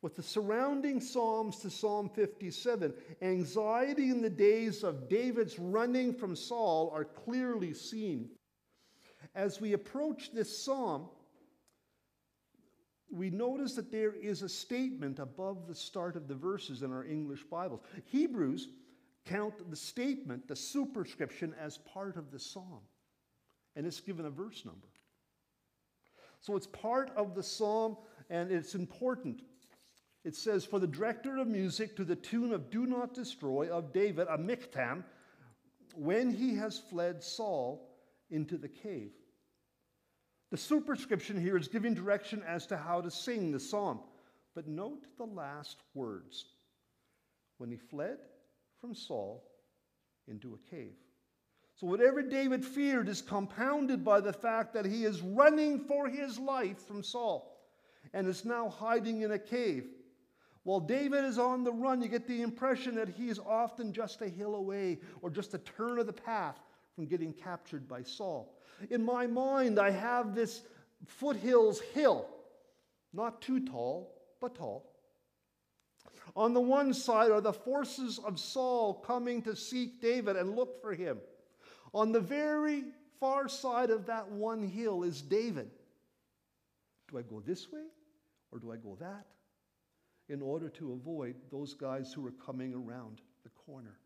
With 0.03 0.15
the 0.15 0.21
surrounding 0.21 1.01
psalms 1.01 1.57
to 1.61 1.71
Psalm 1.71 2.09
57, 2.09 2.93
anxiety 3.23 4.11
in 4.11 4.21
the 4.21 4.29
days 4.29 4.83
of 4.83 5.09
David's 5.09 5.57
running 5.57 6.13
from 6.13 6.35
Saul 6.35 6.91
are 6.93 7.05
clearly 7.05 7.73
seen. 7.73 8.29
As 9.33 9.59
we 9.59 9.73
approach 9.73 10.31
this 10.31 10.55
psalm, 10.63 11.09
we 13.09 13.31
notice 13.31 13.73
that 13.73 13.91
there 13.91 14.13
is 14.13 14.43
a 14.43 14.49
statement 14.49 15.17
above 15.17 15.67
the 15.67 15.73
start 15.73 16.15
of 16.15 16.27
the 16.27 16.35
verses 16.35 16.83
in 16.83 16.91
our 16.91 17.05
English 17.05 17.43
Bibles. 17.45 17.81
Hebrews 18.05 18.67
count 19.29 19.69
the 19.69 19.75
statement, 19.75 20.47
the 20.47 20.55
superscription, 20.55 21.53
as 21.59 21.77
part 21.79 22.17
of 22.17 22.31
the 22.31 22.39
psalm, 22.39 22.81
and 23.75 23.85
it's 23.85 23.99
given 23.99 24.25
a 24.25 24.29
verse 24.29 24.63
number. 24.65 24.87
So 26.41 26.55
it's 26.55 26.67
part 26.67 27.11
of 27.15 27.35
the 27.35 27.43
psalm 27.43 27.97
and 28.29 28.51
it's 28.51 28.75
important. 28.75 29.41
It 30.23 30.35
says, 30.35 30.65
For 30.65 30.79
the 30.79 30.87
director 30.87 31.37
of 31.37 31.47
music 31.47 31.95
to 31.95 32.03
the 32.03 32.15
tune 32.15 32.51
of 32.51 32.69
Do 32.69 32.85
Not 32.85 33.13
Destroy 33.13 33.69
of 33.69 33.93
David, 33.93 34.27
a 34.29 34.37
miktam, 34.37 35.03
when 35.95 36.31
he 36.31 36.55
has 36.55 36.79
fled 36.89 37.23
Saul 37.23 37.89
into 38.29 38.57
the 38.57 38.67
cave. 38.67 39.11
The 40.51 40.57
superscription 40.57 41.39
here 41.39 41.57
is 41.57 41.67
giving 41.67 41.93
direction 41.93 42.43
as 42.47 42.65
to 42.67 42.77
how 42.77 43.01
to 43.01 43.11
sing 43.11 43.51
the 43.51 43.59
psalm. 43.59 43.99
But 44.55 44.67
note 44.67 45.05
the 45.17 45.25
last 45.25 45.77
words. 45.93 46.45
When 47.57 47.71
he 47.71 47.77
fled 47.77 48.17
from 48.79 48.93
Saul 48.93 49.43
into 50.27 50.53
a 50.53 50.69
cave. 50.69 50.95
So, 51.75 51.85
whatever 51.85 52.23
David 52.23 52.65
feared 52.65 53.07
is 53.07 53.21
compounded 53.21 54.03
by 54.03 54.19
the 54.19 54.33
fact 54.33 54.73
that 54.73 54.85
he 54.85 55.05
is 55.05 55.21
running 55.21 55.79
for 55.79 56.09
his 56.09 56.39
life 56.39 56.79
from 56.87 57.03
Saul 57.03 57.55
and 58.13 58.27
is 58.27 58.45
now 58.45 58.69
hiding 58.69 59.21
in 59.21 59.31
a 59.31 59.39
cave. 59.39 59.85
While 60.63 60.79
David 60.79 61.23
is 61.23 61.37
on 61.37 61.63
the 61.63 61.71
run, 61.71 62.01
you 62.01 62.09
get 62.09 62.27
the 62.27 62.41
impression 62.41 62.95
that 62.95 63.07
he 63.07 63.29
is 63.29 63.39
often 63.39 63.93
just 63.93 64.21
a 64.21 64.27
hill 64.27 64.55
away 64.55 64.99
or 65.21 65.29
just 65.29 65.53
a 65.53 65.59
turn 65.59 65.99
of 65.99 66.07
the 66.07 66.13
path 66.13 66.57
from 66.95 67.05
getting 67.05 67.31
captured 67.31 67.87
by 67.87 68.01
Saul. 68.01 68.57
In 68.89 69.05
my 69.05 69.27
mind, 69.27 69.79
I 69.79 69.91
have 69.91 70.33
this 70.33 70.63
foothills 71.05 71.79
hill, 71.93 72.27
not 73.13 73.41
too 73.41 73.65
tall, 73.65 74.15
but 74.41 74.55
tall. 74.55 74.96
On 76.35 76.53
the 76.53 76.61
one 76.61 76.93
side 76.93 77.31
are 77.31 77.41
the 77.41 77.53
forces 77.53 78.19
of 78.19 78.39
Saul 78.39 78.93
coming 78.93 79.41
to 79.43 79.55
seek 79.55 80.01
David 80.01 80.35
and 80.35 80.55
look 80.55 80.81
for 80.81 80.93
him. 80.93 81.17
On 81.93 82.11
the 82.11 82.19
very 82.19 82.83
far 83.19 83.49
side 83.49 83.89
of 83.89 84.05
that 84.05 84.29
one 84.29 84.61
hill 84.61 85.03
is 85.03 85.21
David. 85.21 85.71
Do 87.09 87.17
I 87.17 87.21
go 87.21 87.39
this 87.39 87.71
way 87.71 87.85
or 88.51 88.59
do 88.59 88.71
I 88.71 88.77
go 88.77 88.97
that? 88.99 89.25
In 90.29 90.41
order 90.41 90.69
to 90.69 90.93
avoid 90.93 91.35
those 91.51 91.73
guys 91.73 92.11
who 92.13 92.25
are 92.27 92.33
coming 92.45 92.73
around 92.73 93.21
the 93.43 93.49
corner. 93.49 93.97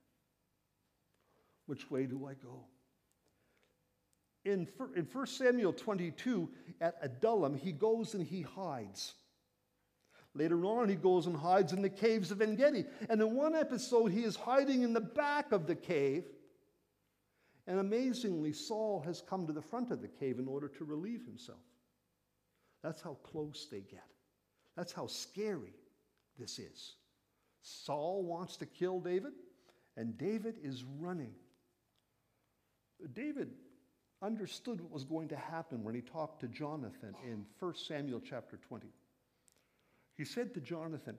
Which 1.65 1.89
way 1.89 2.05
do 2.05 2.27
I 2.27 2.33
go? 2.33 2.65
In, 4.45 4.67
in 4.95 5.07
1 5.11 5.27
Samuel 5.27 5.73
22, 5.73 6.49
at 6.79 6.97
Adullam, 7.01 7.55
he 7.55 7.71
goes 7.71 8.13
and 8.13 8.25
he 8.25 8.41
hides. 8.41 9.13
Later 10.33 10.65
on, 10.65 10.87
he 10.87 10.95
goes 10.95 11.27
and 11.27 11.35
hides 11.35 11.73
in 11.73 11.81
the 11.81 11.89
caves 11.89 12.31
of 12.31 12.41
En 12.41 12.55
Gedi. 12.55 12.85
And 13.09 13.21
in 13.21 13.35
one 13.35 13.53
episode, 13.53 14.11
he 14.11 14.23
is 14.23 14.35
hiding 14.35 14.83
in 14.83 14.93
the 14.93 15.01
back 15.01 15.51
of 15.51 15.67
the 15.67 15.75
cave. 15.75 16.23
And 17.67 17.79
amazingly, 17.79 18.53
Saul 18.53 19.01
has 19.05 19.21
come 19.21 19.45
to 19.47 19.53
the 19.53 19.61
front 19.61 19.91
of 19.91 20.01
the 20.01 20.07
cave 20.07 20.39
in 20.39 20.47
order 20.47 20.69
to 20.69 20.85
relieve 20.85 21.25
himself. 21.25 21.59
That's 22.81 23.01
how 23.01 23.17
close 23.23 23.67
they 23.69 23.81
get. 23.81 24.07
That's 24.75 24.93
how 24.93 25.07
scary 25.07 25.73
this 26.39 26.59
is. 26.59 26.95
Saul 27.61 28.23
wants 28.23 28.57
to 28.57 28.65
kill 28.65 28.99
David, 28.99 29.33
and 29.97 30.17
David 30.17 30.55
is 30.63 30.83
running. 30.99 31.33
David 33.13 33.51
understood 34.21 34.79
what 34.79 34.91
was 34.91 35.03
going 35.03 35.27
to 35.27 35.35
happen 35.35 35.83
when 35.83 35.93
he 35.93 36.01
talked 36.01 36.39
to 36.41 36.47
Jonathan 36.47 37.13
in 37.23 37.45
1 37.59 37.75
Samuel 37.75 38.21
chapter 38.23 38.57
20. 38.57 38.87
He 40.21 40.25
said 40.25 40.53
to 40.53 40.61
Jonathan, 40.61 41.17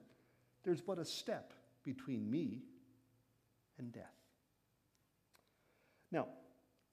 There's 0.63 0.79
but 0.79 0.97
a 0.97 1.03
step 1.03 1.51
between 1.83 2.31
me 2.31 2.61
and 3.77 3.91
death. 3.91 4.15
Now, 6.09 6.27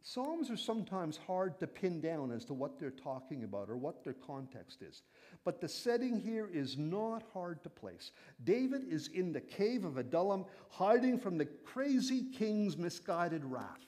Psalms 0.02 0.50
are 0.50 0.57
sometimes 0.57 1.21
hard 1.25 1.61
to 1.61 1.69
pin 1.69 2.00
down 2.00 2.33
as 2.33 2.45
to 2.47 2.52
what 2.52 2.81
they're 2.81 2.90
talking 2.90 3.45
about 3.45 3.71
or 3.71 3.76
what 3.76 4.02
their 4.02 4.17
context 4.26 4.83
is. 4.83 5.02
But 5.45 5.61
the 5.61 5.69
setting 5.69 6.19
here 6.19 6.50
is 6.52 6.76
not 6.76 7.23
hard 7.33 7.62
to 7.62 7.71
place. 7.71 8.11
David 8.43 8.83
is 8.90 9.07
in 9.14 9.33
the 9.33 9.40
cave 9.40 9.85
of 9.85 9.97
Adullam, 9.97 10.47
hiding 10.69 11.17
from 11.17 11.38
the 11.38 11.47
crazy 11.64 12.25
king's 12.37 12.76
misguided 12.76 13.45
wrath. 13.45 13.87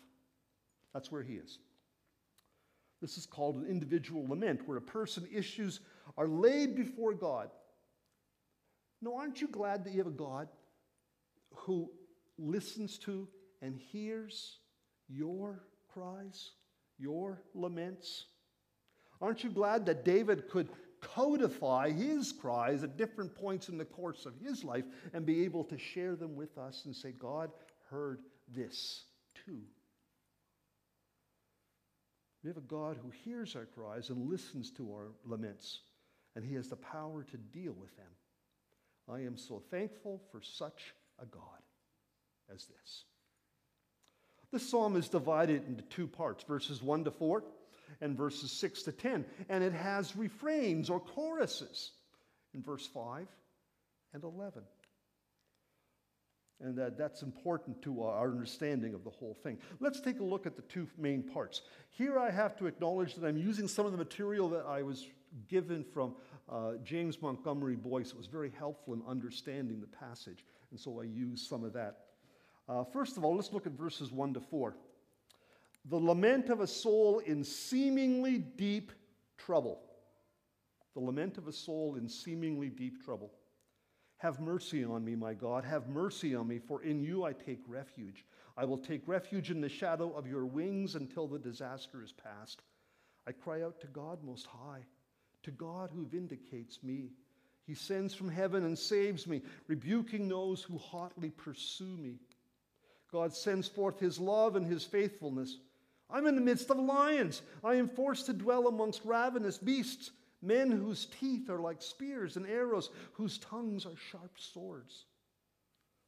That's 0.94 1.10
where 1.10 1.24
he 1.24 1.34
is. 1.34 1.58
This 3.00 3.18
is 3.18 3.26
called 3.26 3.56
an 3.56 3.66
individual 3.66 4.28
lament, 4.28 4.68
where 4.68 4.78
a 4.78 4.80
person 4.80 5.26
issues 5.34 5.80
are 6.16 6.28
laid 6.28 6.76
before 6.76 7.14
God. 7.14 7.50
No, 9.02 9.16
aren't 9.16 9.40
you 9.40 9.48
glad 9.48 9.84
that 9.84 9.92
you 9.92 9.98
have 9.98 10.06
a 10.06 10.10
God 10.10 10.48
who 11.54 11.90
listens 12.38 12.96
to 12.98 13.28
and 13.60 13.76
hears 13.76 14.58
your 15.08 15.64
cries, 15.92 16.52
your 16.98 17.42
laments? 17.52 18.26
Aren't 19.20 19.42
you 19.42 19.50
glad 19.50 19.84
that 19.86 20.04
David 20.04 20.48
could 20.48 20.68
codify 21.00 21.90
his 21.90 22.32
cries 22.32 22.84
at 22.84 22.96
different 22.96 23.34
points 23.34 23.68
in 23.68 23.76
the 23.76 23.84
course 23.84 24.24
of 24.24 24.34
his 24.40 24.62
life 24.62 24.84
and 25.12 25.26
be 25.26 25.44
able 25.44 25.64
to 25.64 25.76
share 25.76 26.14
them 26.14 26.36
with 26.36 26.56
us 26.56 26.82
and 26.84 26.94
say, 26.94 27.10
God 27.10 27.50
heard 27.90 28.20
this 28.54 29.02
too? 29.44 29.62
We 32.42 32.48
have 32.48 32.56
a 32.56 32.60
God 32.60 32.98
who 33.00 33.10
hears 33.10 33.54
our 33.54 33.66
cries 33.66 34.10
and 34.10 34.28
listens 34.28 34.70
to 34.72 34.90
our 34.92 35.12
laments, 35.24 35.80
and 36.34 36.44
He 36.44 36.54
has 36.54 36.68
the 36.68 36.76
power 36.76 37.24
to 37.24 37.36
deal 37.36 37.72
with 37.72 37.96
them. 37.96 38.06
I 39.10 39.20
am 39.20 39.36
so 39.36 39.62
thankful 39.70 40.22
for 40.30 40.40
such 40.40 40.94
a 41.20 41.26
God 41.26 41.42
as 42.52 42.66
this. 42.66 43.04
This 44.52 44.68
psalm 44.68 44.96
is 44.96 45.08
divided 45.08 45.66
into 45.66 45.82
two 45.82 46.06
parts 46.06 46.44
verses 46.44 46.82
1 46.82 47.04
to 47.04 47.10
4 47.10 47.42
and 48.00 48.16
verses 48.16 48.52
6 48.52 48.82
to 48.84 48.92
10, 48.92 49.24
and 49.48 49.64
it 49.64 49.72
has 49.72 50.16
refrains 50.16 50.90
or 50.90 51.00
choruses 51.00 51.92
in 52.54 52.62
verse 52.62 52.86
5 52.86 53.26
and 54.14 54.24
11. 54.24 54.62
And 56.60 56.76
that, 56.78 56.96
that's 56.96 57.22
important 57.22 57.82
to 57.82 58.04
our 58.04 58.30
understanding 58.30 58.94
of 58.94 59.02
the 59.02 59.10
whole 59.10 59.34
thing. 59.34 59.58
Let's 59.80 60.00
take 60.00 60.20
a 60.20 60.24
look 60.24 60.46
at 60.46 60.54
the 60.54 60.62
two 60.62 60.86
main 60.96 61.22
parts. 61.22 61.62
Here 61.90 62.18
I 62.18 62.30
have 62.30 62.56
to 62.58 62.66
acknowledge 62.66 63.16
that 63.16 63.26
I'm 63.26 63.36
using 63.36 63.66
some 63.66 63.84
of 63.84 63.92
the 63.92 63.98
material 63.98 64.48
that 64.50 64.64
I 64.66 64.82
was 64.82 65.08
given 65.48 65.84
from 65.92 66.14
uh, 66.52 66.72
James 66.84 67.20
Montgomery 67.22 67.76
Boice 67.76 68.14
was 68.14 68.26
very 68.26 68.52
helpful 68.58 68.92
in 68.92 69.02
understanding 69.08 69.80
the 69.80 69.86
passage, 69.86 70.44
and 70.70 70.78
so 70.78 71.00
I 71.00 71.04
used 71.04 71.48
some 71.48 71.64
of 71.64 71.72
that. 71.72 72.00
Uh, 72.68 72.84
first 72.84 73.16
of 73.16 73.24
all, 73.24 73.34
let's 73.34 73.52
look 73.52 73.66
at 73.66 73.72
verses 73.72 74.12
1 74.12 74.34
to 74.34 74.40
4. 74.40 74.76
The 75.86 75.96
lament 75.96 76.50
of 76.50 76.60
a 76.60 76.66
soul 76.66 77.20
in 77.20 77.42
seemingly 77.42 78.38
deep 78.38 78.92
trouble. 79.38 79.80
The 80.94 81.00
lament 81.00 81.38
of 81.38 81.48
a 81.48 81.52
soul 81.52 81.96
in 81.96 82.08
seemingly 82.08 82.68
deep 82.68 83.02
trouble. 83.02 83.32
Have 84.18 84.38
mercy 84.38 84.84
on 84.84 85.04
me, 85.04 85.16
my 85.16 85.34
God. 85.34 85.64
Have 85.64 85.88
mercy 85.88 86.34
on 86.34 86.46
me, 86.46 86.58
for 86.58 86.82
in 86.82 87.02
you 87.02 87.24
I 87.24 87.32
take 87.32 87.60
refuge. 87.66 88.24
I 88.56 88.64
will 88.66 88.78
take 88.78 89.08
refuge 89.08 89.50
in 89.50 89.60
the 89.60 89.68
shadow 89.68 90.12
of 90.12 90.26
your 90.26 90.44
wings 90.44 90.94
until 90.94 91.26
the 91.26 91.38
disaster 91.38 92.02
is 92.02 92.12
past. 92.12 92.62
I 93.26 93.32
cry 93.32 93.62
out 93.62 93.80
to 93.80 93.86
God 93.86 94.22
Most 94.22 94.46
High, 94.46 94.84
to 95.42 95.50
God 95.50 95.90
who 95.94 96.06
vindicates 96.06 96.78
me. 96.82 97.10
He 97.66 97.74
sends 97.74 98.14
from 98.14 98.28
heaven 98.28 98.64
and 98.64 98.78
saves 98.78 99.26
me, 99.26 99.42
rebuking 99.68 100.28
those 100.28 100.62
who 100.62 100.78
hotly 100.78 101.30
pursue 101.30 101.96
me. 101.96 102.18
God 103.10 103.34
sends 103.34 103.68
forth 103.68 104.00
his 104.00 104.18
love 104.18 104.56
and 104.56 104.66
his 104.66 104.84
faithfulness. 104.84 105.58
I'm 106.10 106.26
in 106.26 106.34
the 106.34 106.40
midst 106.40 106.70
of 106.70 106.78
lions. 106.78 107.42
I 107.62 107.74
am 107.74 107.88
forced 107.88 108.26
to 108.26 108.32
dwell 108.32 108.68
amongst 108.68 109.04
ravenous 109.04 109.58
beasts 109.58 110.10
men 110.42 110.70
whose 110.70 111.06
teeth 111.20 111.48
are 111.48 111.60
like 111.60 111.80
spears 111.80 112.36
and 112.36 112.46
arrows, 112.46 112.90
whose 113.12 113.38
tongues 113.38 113.86
are 113.86 113.96
sharp 114.10 114.32
swords. 114.36 115.04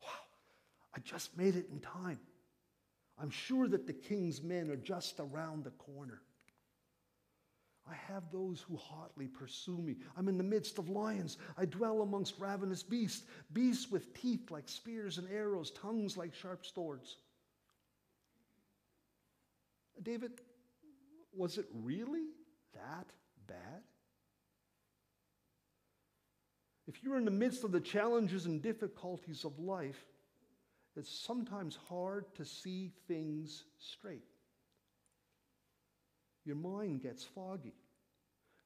Wow, 0.03 0.09
I 0.95 0.99
just 1.00 1.37
made 1.38 1.55
it 1.55 1.69
in 1.71 1.81
time. 1.81 2.19
I'm 3.17 3.31
sure 3.31 3.69
that 3.69 3.87
the 3.87 3.93
king's 3.93 4.43
men 4.43 4.71
are 4.71 4.76
just 4.76 5.21
around 5.21 5.64
the 5.64 5.71
corner. 5.71 6.21
I 7.91 7.95
have 8.12 8.23
those 8.33 8.61
who 8.61 8.76
hotly 8.76 9.26
pursue 9.26 9.76
me. 9.76 9.97
I'm 10.17 10.29
in 10.29 10.38
the 10.38 10.45
midst 10.45 10.79
of 10.79 10.88
lions. 10.88 11.37
I 11.59 11.67
dwell 11.67 12.00
amongst 12.00 12.38
ravenous 12.38 12.83
beasts, 12.83 13.25
beasts 13.53 13.91
with 13.91 14.14
teeth 14.14 14.50
like 14.50 14.69
spears 14.69 15.19
and 15.19 15.29
arrows, 15.31 15.71
tongues 15.71 16.17
like 16.17 16.35
sharp 16.35 16.64
swords. 16.64 17.19
David, 20.03 20.33
was 21.37 21.59
it 21.59 21.67
really 21.73 22.29
that 22.73 23.07
bad? 23.47 23.83
If 26.87 27.03
you're 27.03 27.17
in 27.17 27.25
the 27.25 27.31
midst 27.31 27.64
of 27.64 27.73
the 27.73 27.81
challenges 27.81 28.47
and 28.47 28.62
difficulties 28.62 29.45
of 29.45 29.59
life, 29.59 30.05
it's 30.97 31.11
sometimes 31.11 31.79
hard 31.88 32.35
to 32.37 32.45
see 32.45 32.93
things 33.09 33.64
straight. 33.79 34.25
Your 36.44 36.56
mind 36.56 37.02
gets 37.02 37.24
foggy. 37.24 37.74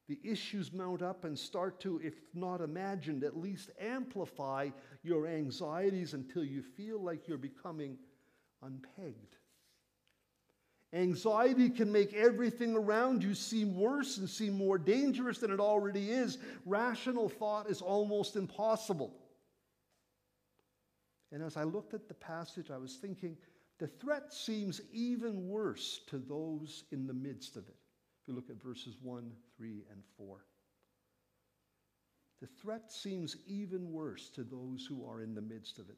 The 0.09 0.19
issues 0.25 0.73
mount 0.73 1.03
up 1.03 1.25
and 1.25 1.39
start 1.39 1.81
to, 1.81 2.01
if 2.03 2.15
not 2.35 2.63
imagined, 2.63 3.25
at 3.25 3.37
least 3.37 3.71
amplify 3.79 4.71
your 5.03 5.27
anxieties 5.27 6.15
until 6.15 6.43
you 6.43 6.63
feel 6.63 6.99
like 6.99 7.29
you're 7.29 7.37
becoming 7.37 7.99
unpegged. 8.65 9.37
Anxiety 10.95 11.69
can 11.69 11.93
make 11.93 12.15
everything 12.15 12.75
around 12.75 13.23
you 13.23 13.35
seem 13.35 13.77
worse 13.77 14.17
and 14.17 14.29
seem 14.29 14.57
more 14.57 14.79
dangerous 14.79 15.39
than 15.39 15.51
it 15.51 15.61
already 15.61 16.11
is. 16.11 16.39
Rational 16.65 17.29
thought 17.29 17.69
is 17.69 17.83
almost 17.83 18.37
impossible. 18.37 19.15
And 21.31 21.43
as 21.43 21.59
I 21.59 21.65
looked 21.65 21.93
at 21.93 22.09
the 22.09 22.15
passage, 22.15 22.71
I 22.71 22.79
was 22.79 22.97
thinking 22.97 23.37
the 23.79 23.87
threat 23.87 24.33
seems 24.33 24.81
even 24.93 25.49
worse 25.49 26.01
to 26.09 26.19
those 26.19 26.85
in 26.91 27.07
the 27.07 27.15
midst 27.15 27.57
of 27.57 27.69
it. 27.69 27.77
If 28.23 28.29
you 28.29 28.35
look 28.35 28.51
at 28.51 28.61
verses 28.61 28.97
1, 29.03 29.31
3, 29.57 29.85
and 29.91 30.03
4. 30.17 30.45
The 32.41 32.49
threat 32.61 32.93
seems 32.93 33.37
even 33.47 33.93
worse 33.93 34.29
to 34.31 34.43
those 34.43 34.87
who 34.89 35.09
are 35.09 35.23
in 35.23 35.35
the 35.35 35.41
midst 35.41 35.79
of 35.79 35.89
it. 35.89 35.97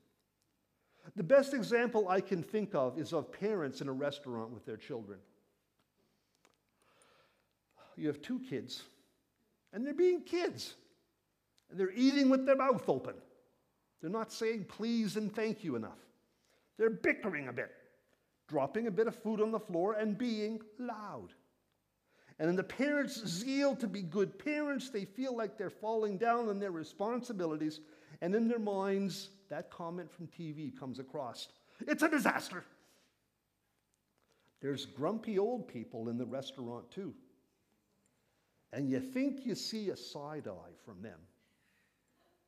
The 1.16 1.22
best 1.22 1.54
example 1.54 2.08
I 2.08 2.20
can 2.20 2.42
think 2.42 2.74
of 2.74 2.98
is 2.98 3.12
of 3.12 3.32
parents 3.32 3.80
in 3.80 3.88
a 3.88 3.92
restaurant 3.92 4.50
with 4.50 4.66
their 4.66 4.76
children. 4.76 5.18
You 7.96 8.06
have 8.08 8.22
two 8.22 8.40
kids, 8.40 8.82
and 9.72 9.84
they're 9.84 9.94
being 9.94 10.22
kids, 10.22 10.74
and 11.70 11.80
they're 11.80 11.92
eating 11.94 12.28
with 12.28 12.46
their 12.46 12.56
mouth 12.56 12.88
open. 12.88 13.14
They're 14.00 14.10
not 14.10 14.32
saying 14.32 14.66
please 14.68 15.16
and 15.16 15.34
thank 15.34 15.64
you 15.64 15.76
enough. 15.76 15.98
They're 16.78 16.90
bickering 16.90 17.48
a 17.48 17.52
bit, 17.52 17.70
dropping 18.48 18.86
a 18.86 18.90
bit 18.90 19.06
of 19.06 19.14
food 19.14 19.40
on 19.40 19.50
the 19.50 19.60
floor 19.60 19.94
and 19.94 20.16
being 20.16 20.60
loud. 20.78 21.28
And 22.38 22.48
in 22.48 22.56
the 22.56 22.64
parents' 22.64 23.26
zeal 23.26 23.76
to 23.76 23.86
be 23.86 24.00
good 24.00 24.38
parents, 24.38 24.88
they 24.88 25.04
feel 25.04 25.36
like 25.36 25.58
they're 25.58 25.68
falling 25.68 26.16
down 26.16 26.48
on 26.48 26.58
their 26.58 26.70
responsibilities. 26.70 27.80
And 28.22 28.34
in 28.34 28.48
their 28.48 28.58
minds, 28.58 29.28
that 29.50 29.70
comment 29.70 30.10
from 30.10 30.26
TV 30.26 30.76
comes 30.78 30.98
across 30.98 31.48
it's 31.86 32.02
a 32.02 32.08
disaster. 32.08 32.64
There's 34.60 34.84
grumpy 34.84 35.38
old 35.38 35.66
people 35.68 36.08
in 36.08 36.18
the 36.18 36.26
restaurant, 36.26 36.90
too. 36.90 37.14
And 38.72 38.88
you 38.88 39.00
think 39.00 39.46
you 39.46 39.54
see 39.54 39.88
a 39.88 39.96
side 39.96 40.46
eye 40.46 40.74
from 40.84 41.02
them 41.02 41.18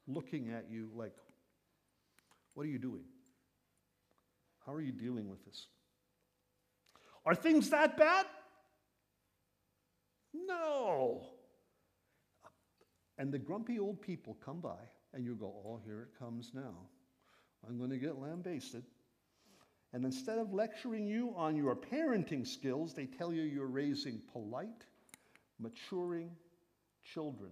looking 0.07 0.50
at 0.50 0.71
you 0.71 0.91
like, 0.95 1.17
what 2.55 2.64
are 2.64 2.69
you 2.69 2.79
doing? 2.79 3.05
How 4.66 4.73
are 4.73 4.81
you 4.81 4.92
dealing 4.92 5.28
with 5.28 5.45
this? 5.45 5.66
Are 7.25 7.35
things 7.35 7.71
that 7.71 7.97
bad? 7.97 8.26
No. 10.35 11.26
And 13.19 13.33
the 13.33 13.38
grumpy 13.38 13.78
old 13.78 14.00
people 14.00 14.37
come 14.45 14.61
by, 14.61 14.78
and 15.12 15.25
you 15.25 15.35
go, 15.35 15.52
Oh, 15.64 15.81
here 15.85 16.02
it 16.02 16.19
comes 16.19 16.52
now. 16.54 16.75
I'm 17.69 17.78
going 17.78 17.90
to 17.90 17.99
get 17.99 18.19
lambasted. 18.19 18.85
And 19.92 20.04
instead 20.04 20.38
of 20.38 20.52
lecturing 20.54 21.07
you 21.07 21.35
on 21.37 21.54
your 21.54 21.76
parenting 21.76 22.47
skills, 22.47 22.95
they 22.95 23.07
tell 23.07 23.33
you 23.33 23.42
you're 23.42 23.66
raising 23.66 24.21
polite, 24.33 24.87
maturing 25.59 26.31
children, 27.04 27.50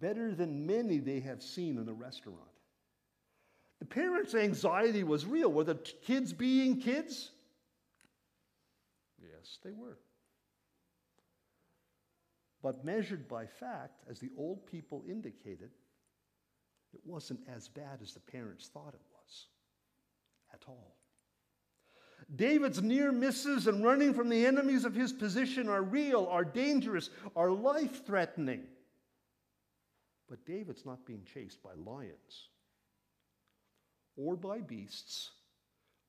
better 0.00 0.34
than 0.34 0.66
many 0.66 0.98
they 0.98 1.20
have 1.20 1.42
seen 1.42 1.76
in 1.78 1.88
a 1.88 1.92
restaurant. 1.92 2.51
The 3.82 3.88
parents' 3.88 4.36
anxiety 4.36 5.02
was 5.02 5.26
real. 5.26 5.50
Were 5.50 5.64
the 5.64 5.74
kids 5.74 6.32
being 6.32 6.80
kids? 6.80 7.32
Yes, 9.20 9.58
they 9.64 9.72
were. 9.72 9.98
But 12.62 12.84
measured 12.84 13.26
by 13.26 13.44
fact, 13.46 14.04
as 14.08 14.20
the 14.20 14.30
old 14.38 14.68
people 14.68 15.02
indicated, 15.08 15.70
it 16.94 17.00
wasn't 17.04 17.40
as 17.52 17.66
bad 17.66 17.98
as 18.00 18.14
the 18.14 18.20
parents 18.20 18.68
thought 18.72 18.94
it 18.94 19.02
was 19.12 19.46
at 20.54 20.62
all. 20.68 20.94
David's 22.36 22.80
near 22.80 23.10
misses 23.10 23.66
and 23.66 23.84
running 23.84 24.14
from 24.14 24.28
the 24.28 24.46
enemies 24.46 24.84
of 24.84 24.94
his 24.94 25.12
position 25.12 25.68
are 25.68 25.82
real, 25.82 26.28
are 26.30 26.44
dangerous, 26.44 27.10
are 27.34 27.50
life 27.50 28.06
threatening. 28.06 28.62
But 30.28 30.46
David's 30.46 30.86
not 30.86 31.04
being 31.04 31.24
chased 31.24 31.64
by 31.64 31.70
lions 31.74 32.50
or 34.16 34.36
by 34.36 34.60
beasts 34.60 35.30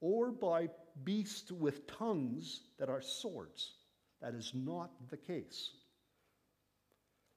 or 0.02 0.32
by 0.32 0.70
beasts 1.04 1.52
with 1.52 1.88
tongues 1.88 2.62
that 2.78 2.90
are 2.90 3.02
swords. 3.02 3.74
That 4.22 4.34
is 4.34 4.52
not 4.54 4.92
the 5.10 5.18
case. 5.18 5.72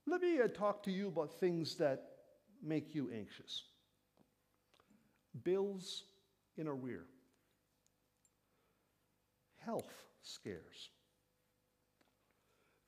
Let 0.06 0.20
me 0.20 0.40
uh, 0.40 0.48
talk 0.48 0.82
to 0.84 0.92
you 0.92 1.08
about 1.08 1.40
things 1.40 1.76
that 1.76 2.02
make 2.62 2.94
you 2.94 3.10
anxious. 3.12 3.64
Bills 5.44 6.04
in 6.56 6.68
arrear, 6.68 7.04
health 9.64 9.92
scares, 10.22 10.90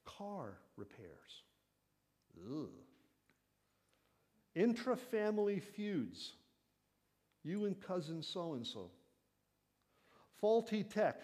car 0.04 0.58
repairs, 0.76 1.43
Ugh. 2.50 2.69
intra-family 4.54 5.60
feuds, 5.60 6.32
you 7.44 7.64
and 7.64 7.80
cousin 7.80 8.22
so 8.22 8.54
and 8.54 8.66
so, 8.66 8.90
faulty 10.40 10.84
tech. 10.84 11.20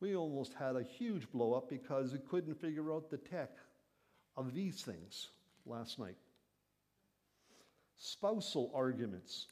We 0.00 0.16
almost 0.16 0.54
had 0.54 0.74
a 0.74 0.82
huge 0.82 1.30
blow 1.30 1.52
up 1.52 1.70
because 1.70 2.12
we 2.12 2.18
couldn't 2.18 2.60
figure 2.60 2.92
out 2.92 3.08
the 3.08 3.18
tech 3.18 3.50
of 4.36 4.52
these 4.52 4.82
things 4.82 5.28
last 5.64 5.98
night 5.98 6.16
spousal 8.02 8.72
arguments, 8.74 9.46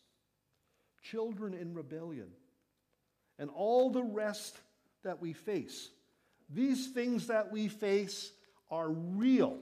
children 1.03 1.55
in 1.55 1.73
rebellion, 1.73 2.27
and 3.39 3.49
all 3.55 3.91
the 3.91 4.03
rest 4.03 4.59
that 5.05 5.21
we 5.21 5.33
face. 5.33 5.89
These 6.53 6.89
things 6.89 7.29
that 7.29 7.53
we 7.53 7.69
face 7.69 8.33
are 8.69 8.91
real 8.91 9.57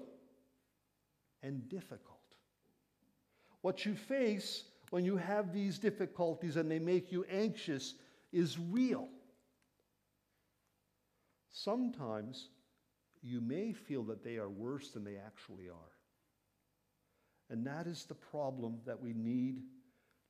and 1.43 1.69
difficult. 1.69 2.17
What 3.61 3.85
you 3.85 3.95
face 3.95 4.65
when 4.91 5.05
you 5.05 5.17
have 5.17 5.53
these 5.53 5.79
difficulties 5.79 6.57
and 6.57 6.71
they 6.71 6.79
make 6.79 7.13
you 7.13 7.25
anxious 7.31 7.95
is 8.33 8.59
real. 8.59 9.09
Sometimes 11.51 12.49
you 13.23 13.41
may 13.41 13.73
feel 13.73 14.03
that 14.05 14.23
they 14.23 14.37
are 14.37 14.49
worse 14.49 14.91
than 14.91 15.05
they 15.05 15.17
actually 15.17 15.69
are. 15.69 15.93
And 17.51 17.67
that 17.67 17.87
is 17.87 18.05
the 18.05 18.15
problem 18.15 18.79
that 18.87 19.01
we 19.01 19.13
need 19.13 19.63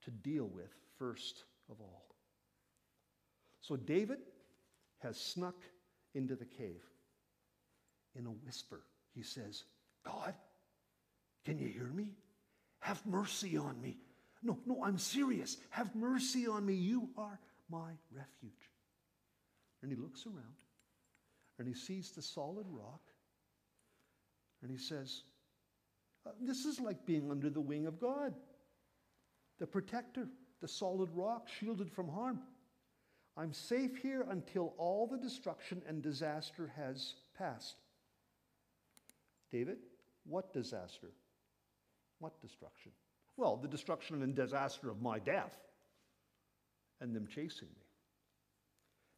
to 0.05 0.11
deal 0.11 0.47
with 0.47 0.73
first 0.99 1.45
of 1.71 1.81
all. 1.81 2.07
So 3.61 3.77
David 3.77 4.19
has 4.99 5.19
snuck 5.19 5.57
into 6.15 6.35
the 6.35 6.45
cave. 6.45 6.85
In 8.15 8.27
a 8.27 8.31
whisper, 8.31 8.81
he 9.15 9.23
says, 9.23 9.65
God, 10.05 10.35
can 11.45 11.59
you 11.59 11.69
hear 11.69 11.89
me? 11.89 12.15
Have 12.81 13.05
mercy 13.05 13.57
on 13.57 13.81
me. 13.81 13.99
No, 14.43 14.59
no, 14.67 14.83
I'm 14.85 14.99
serious. 14.99 15.57
Have 15.71 15.95
mercy 15.95 16.47
on 16.47 16.65
me. 16.65 16.75
You 16.75 17.09
are 17.17 17.39
my 17.71 17.93
refuge. 18.13 18.71
And 19.83 19.91
he 19.91 19.97
looks 19.97 20.27
around 20.27 20.57
and 21.59 21.67
he 21.67 21.75
sees 21.75 22.11
the 22.11 22.23
solid 22.23 22.67
rock 22.69 23.01
and 24.63 24.71
he 24.71 24.79
says, 24.79 25.23
uh, 26.27 26.31
This 26.41 26.65
is 26.65 26.81
like 26.81 27.05
being 27.07 27.31
under 27.31 27.51
the 27.51 27.61
wing 27.61 27.87
of 27.87 28.01
God, 28.01 28.35
the 29.59 29.67
protector, 29.67 30.29
the 30.61 30.69
solid 30.69 31.11
rock, 31.15 31.49
shielded 31.49 31.91
from 31.91 32.09
harm. 32.09 32.41
I'm 33.37 33.53
safe 33.53 33.97
here 33.97 34.27
until 34.31 34.75
all 34.79 35.07
the 35.07 35.17
destruction 35.17 35.81
and 35.87 36.03
disaster 36.03 36.73
has 36.77 37.15
passed. 37.37 37.77
David, 39.53 39.79
what 40.27 40.53
disaster? 40.53 41.13
What 42.19 42.41
destruction? 42.41 42.91
Well, 43.39 43.57
the 43.57 43.69
destruction 43.69 44.23
and 44.23 44.35
disaster 44.35 44.91
of 44.91 45.01
my 45.01 45.21
death 45.21 45.57
and 47.01 47.15
them 47.15 47.29
chasing 47.29 47.69
me. 47.69 47.85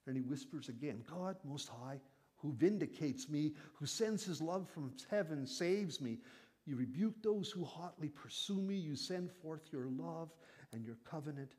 And 0.06 0.14
he 0.14 0.20
whispers 0.22 0.68
again 0.68 1.02
God 1.09 1.37
Most 1.42 1.68
High, 1.68 1.98
who 2.37 2.52
vindicates 2.52 3.30
me, 3.30 3.54
who 3.74 3.87
sends 3.87 4.22
his 4.22 4.42
love 4.42 4.68
from 4.68 4.92
heaven, 5.11 5.46
saves 5.46 6.02
me. 6.02 6.18
You 6.66 6.76
rebuke 6.76 7.22
those 7.22 7.50
who 7.50 7.64
hotly 7.64 8.11
pursue 8.11 8.61
me. 8.61 8.76
You 8.76 8.94
send 8.94 9.33
forth 9.33 9.62
your 9.72 9.88
love 9.88 10.28
and 10.74 10.85
your 10.85 10.98
covenant 11.11 11.52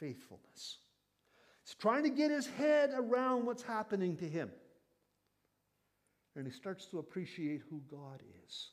faithfulness. 0.00 0.78
He's 1.66 1.74
trying 1.74 2.04
to 2.04 2.10
get 2.10 2.30
his 2.30 2.46
head 2.46 2.92
around 2.94 3.44
what's 3.44 3.62
happening 3.62 4.16
to 4.16 4.28
him. 4.28 4.50
And 6.34 6.46
he 6.46 6.52
starts 6.52 6.86
to 6.86 6.98
appreciate 6.98 7.60
who 7.68 7.82
God 7.90 8.22
is. 8.46 8.70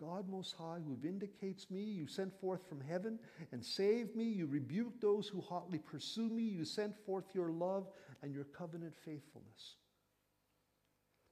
God 0.00 0.28
Most 0.28 0.54
High, 0.56 0.78
who 0.86 0.96
vindicates 0.96 1.70
me, 1.70 1.82
you 1.82 2.06
sent 2.06 2.32
forth 2.40 2.66
from 2.68 2.80
heaven 2.80 3.18
and 3.52 3.64
saved 3.64 4.16
me. 4.16 4.24
You 4.24 4.46
rebuke 4.46 5.00
those 5.00 5.28
who 5.28 5.40
hotly 5.40 5.78
pursue 5.78 6.30
me. 6.30 6.42
You 6.42 6.64
sent 6.64 6.96
forth 7.04 7.26
your 7.34 7.50
love 7.50 7.88
and 8.22 8.34
your 8.34 8.44
covenant 8.44 8.94
faithfulness. 9.04 9.76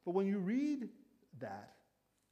But 0.04 0.14
when 0.14 0.26
you 0.26 0.38
read 0.38 0.88
that 1.40 1.74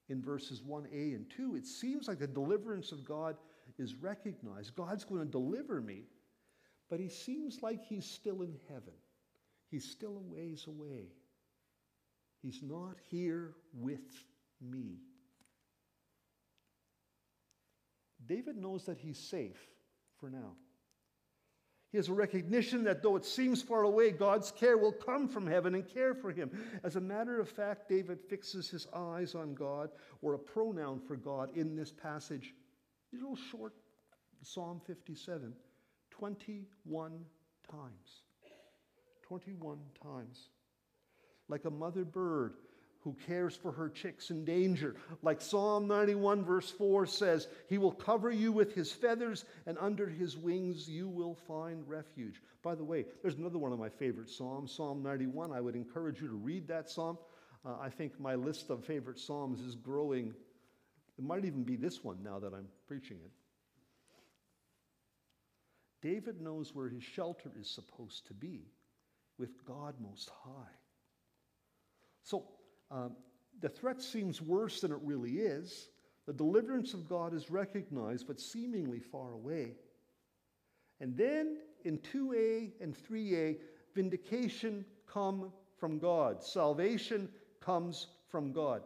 in 0.09 0.23
verses 0.23 0.61
1a 0.61 1.15
and 1.15 1.27
2, 1.31 1.57
it 1.57 1.67
seems 1.67 2.07
like 2.07 2.19
the 2.19 2.27
deliverance 2.27 2.93
of 2.93 3.05
God 3.05 3.37
is 3.79 3.95
recognized. 3.95 4.77
God's 4.77 5.05
going 5.05 5.23
to 5.23 5.31
deliver 5.31 5.81
me, 5.81 6.03
but 6.91 7.01
he 7.01 7.09
seems 7.09 7.63
like 7.63 7.83
he's 7.83 8.07
still 8.07 8.43
in 8.43 8.57
heaven. 8.69 8.95
He's 9.71 9.85
still 9.91 10.19
a 10.19 10.35
ways 10.35 10.67
away. 10.69 11.09
He's 12.43 12.61
not 12.63 12.97
here 13.11 13.55
with 13.75 14.25
me. 14.61 14.99
David 18.27 18.57
knows 18.57 18.85
that 18.85 18.99
he's 18.99 19.19
safe 19.19 19.69
for 20.19 20.31
now. 20.31 20.53
He 21.93 21.99
has 21.99 22.09
a 22.09 22.15
recognition 22.15 22.85
that 22.85 23.03
though 23.03 23.17
it 23.17 23.25
seems 23.25 23.63
far 23.63 23.85
away, 23.85 24.11
God's 24.11 24.51
care 24.51 24.77
will 24.77 24.93
come 24.93 25.29
from 25.29 25.47
heaven 25.47 25.75
and 25.75 25.89
care 25.89 26.15
for 26.15 26.31
him. 26.31 26.51
As 26.83 26.97
a 26.97 27.01
matter 27.01 27.41
of 27.41 27.49
fact, 27.49 27.89
David 27.89 28.19
fixes 28.29 28.69
his 28.69 28.87
eyes 28.93 29.35
on 29.35 29.55
God, 29.55 29.91
or 30.21 30.35
a 30.35 30.39
pronoun 30.39 31.01
for 31.01 31.17
God, 31.17 31.57
in 31.57 31.77
this 31.77 31.93
passage. 31.93 32.55
A 33.13 33.17
little 33.17 33.37
short 33.37 33.73
Psalm 34.43 34.81
57, 34.87 35.53
21 36.11 37.13
times. 37.71 38.23
21 39.23 39.79
times. 40.03 40.51
Like 41.49 41.65
a 41.65 41.71
mother 41.71 42.05
bird 42.05 42.55
who 43.07 43.15
cares 43.25 43.55
for 43.55 43.71
her 43.71 43.89
chicks 43.89 44.31
in 44.31 44.45
danger. 44.45 44.97
Like 45.23 45.41
Psalm 45.41 45.87
91, 45.87 46.45
verse 46.45 46.73
4 46.73 47.07
says, 47.07 47.47
He 47.69 47.79
will 47.79 47.93
cover 47.93 48.33
you 48.33 48.51
with 48.51 48.75
His 48.75 48.91
feathers, 48.91 49.45
and 49.65 49.79
under 49.81 50.09
His 50.09 50.37
wings 50.37 50.89
you 50.89 51.07
will 51.07 51.37
find 51.47 51.89
refuge. 51.89 52.43
By 52.65 52.75
the 52.75 52.83
way, 52.83 53.05
there's 53.23 53.37
another 53.37 53.59
one 53.59 53.71
of 53.71 53.79
my 53.79 53.89
favorite 53.89 54.29
Psalms, 54.29 54.73
Psalm 54.73 55.05
91. 55.05 55.53
I 55.53 55.61
would 55.61 55.77
encourage 55.77 56.21
you 56.21 56.27
to 56.27 56.35
read 56.35 56.67
that 56.67 56.91
Psalm. 56.91 57.17
Uh, 57.65 57.77
I 57.81 57.91
think 57.91 58.19
my 58.19 58.35
list 58.35 58.71
of 58.71 58.85
favorite 58.85 59.21
Psalms 59.21 59.61
is 59.61 59.77
growing. 59.77 60.35
It 61.17 61.25
might 61.25 61.45
even 61.45 61.63
be 61.63 61.77
this 61.77 62.03
one 62.03 62.19
now 62.25 62.41
that 62.41 62.53
I'm 62.53 62.67
preaching 62.89 63.19
it. 63.25 63.31
David 66.03 66.41
knows 66.41 66.75
where 66.75 66.89
his 66.89 67.05
shelter 67.05 67.53
is 67.57 67.71
supposed 67.71 68.27
to 68.27 68.35
be 68.35 68.63
with 69.39 69.65
God 69.65 69.95
Most 70.01 70.29
High. 70.43 70.75
So 72.25 72.43
um, 72.91 73.13
the 73.61 73.69
threat 73.69 74.01
seems 74.01 74.41
worse 74.43 74.81
than 74.81 74.93
it 74.93 74.99
really 75.03 75.39
is. 75.39 75.89
The 76.27 76.33
deliverance 76.33 76.93
of 76.93 77.09
God 77.09 77.35
is 77.35 77.51
recognized, 77.51 78.27
but 78.27 78.41
seemingly 78.41 79.01
far 79.01 79.33
away. 79.33 79.75
And 81.01 81.17
then 81.17 81.59
in 81.85 81.99
2a 81.99 82.73
and 82.81 82.97
3a, 83.09 83.59
vindication 83.95 84.85
come 85.07 85.53
from 85.79 85.99
God. 85.99 86.43
Salvation 86.43 87.29
comes 87.61 88.09
from 88.29 88.53
God. 88.53 88.83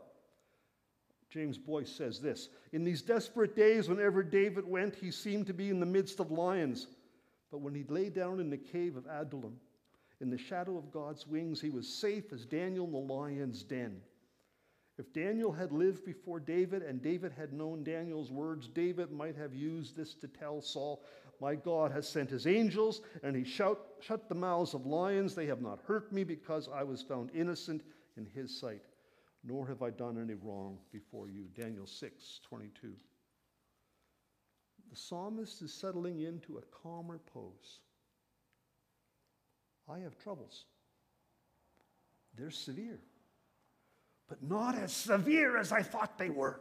James 1.30 1.56
Boice 1.56 1.90
says 1.90 2.20
this 2.20 2.48
In 2.72 2.84
these 2.84 3.02
desperate 3.02 3.54
days, 3.54 3.88
whenever 3.88 4.22
David 4.22 4.66
went, 4.66 4.94
he 4.94 5.10
seemed 5.10 5.46
to 5.46 5.54
be 5.54 5.70
in 5.70 5.80
the 5.80 5.86
midst 5.86 6.20
of 6.20 6.30
lions. 6.30 6.88
But 7.50 7.58
when 7.58 7.74
he 7.74 7.84
lay 7.84 8.10
down 8.10 8.38
in 8.38 8.50
the 8.50 8.56
cave 8.56 8.96
of 8.96 9.06
Adullam, 9.06 9.56
in 10.20 10.30
the 10.30 10.38
shadow 10.38 10.76
of 10.76 10.90
God's 10.90 11.26
wings, 11.26 11.60
he 11.60 11.70
was 11.70 11.88
safe 11.88 12.32
as 12.32 12.44
Daniel 12.44 12.86
in 12.86 12.92
the 12.92 12.98
lion's 12.98 13.62
den. 13.62 14.00
If 14.98 15.14
Daniel 15.14 15.50
had 15.50 15.72
lived 15.72 16.04
before 16.04 16.40
David 16.40 16.82
and 16.82 17.00
David 17.00 17.32
had 17.32 17.54
known 17.54 17.82
Daniel's 17.82 18.30
words, 18.30 18.68
David 18.68 19.10
might 19.10 19.34
have 19.34 19.54
used 19.54 19.96
this 19.96 20.12
to 20.16 20.28
tell 20.28 20.60
Saul, 20.60 21.02
My 21.40 21.54
God 21.54 21.90
has 21.90 22.06
sent 22.06 22.28
his 22.28 22.46
angels, 22.46 23.00
and 23.22 23.34
he 23.34 23.42
shout, 23.42 23.80
shut 24.00 24.28
the 24.28 24.34
mouths 24.34 24.74
of 24.74 24.84
lions. 24.84 25.34
They 25.34 25.46
have 25.46 25.62
not 25.62 25.80
hurt 25.86 26.12
me 26.12 26.22
because 26.22 26.68
I 26.68 26.82
was 26.82 27.00
found 27.00 27.30
innocent 27.32 27.82
in 28.18 28.26
his 28.26 28.60
sight, 28.60 28.82
nor 29.42 29.66
have 29.68 29.80
I 29.80 29.88
done 29.88 30.20
any 30.22 30.34
wrong 30.34 30.76
before 30.92 31.28
you. 31.28 31.44
Daniel 31.56 31.86
6 31.86 32.40
22. 32.46 32.92
The 34.90 34.96
psalmist 34.96 35.62
is 35.62 35.72
settling 35.72 36.20
into 36.20 36.58
a 36.58 36.82
calmer 36.82 37.20
pose. 37.32 37.80
I 39.90 39.98
have 40.00 40.16
troubles. 40.18 40.64
They're 42.36 42.50
severe, 42.50 43.00
but 44.28 44.42
not 44.42 44.76
as 44.76 44.92
severe 44.92 45.58
as 45.58 45.72
I 45.72 45.82
thought 45.82 46.16
they 46.16 46.30
were. 46.30 46.60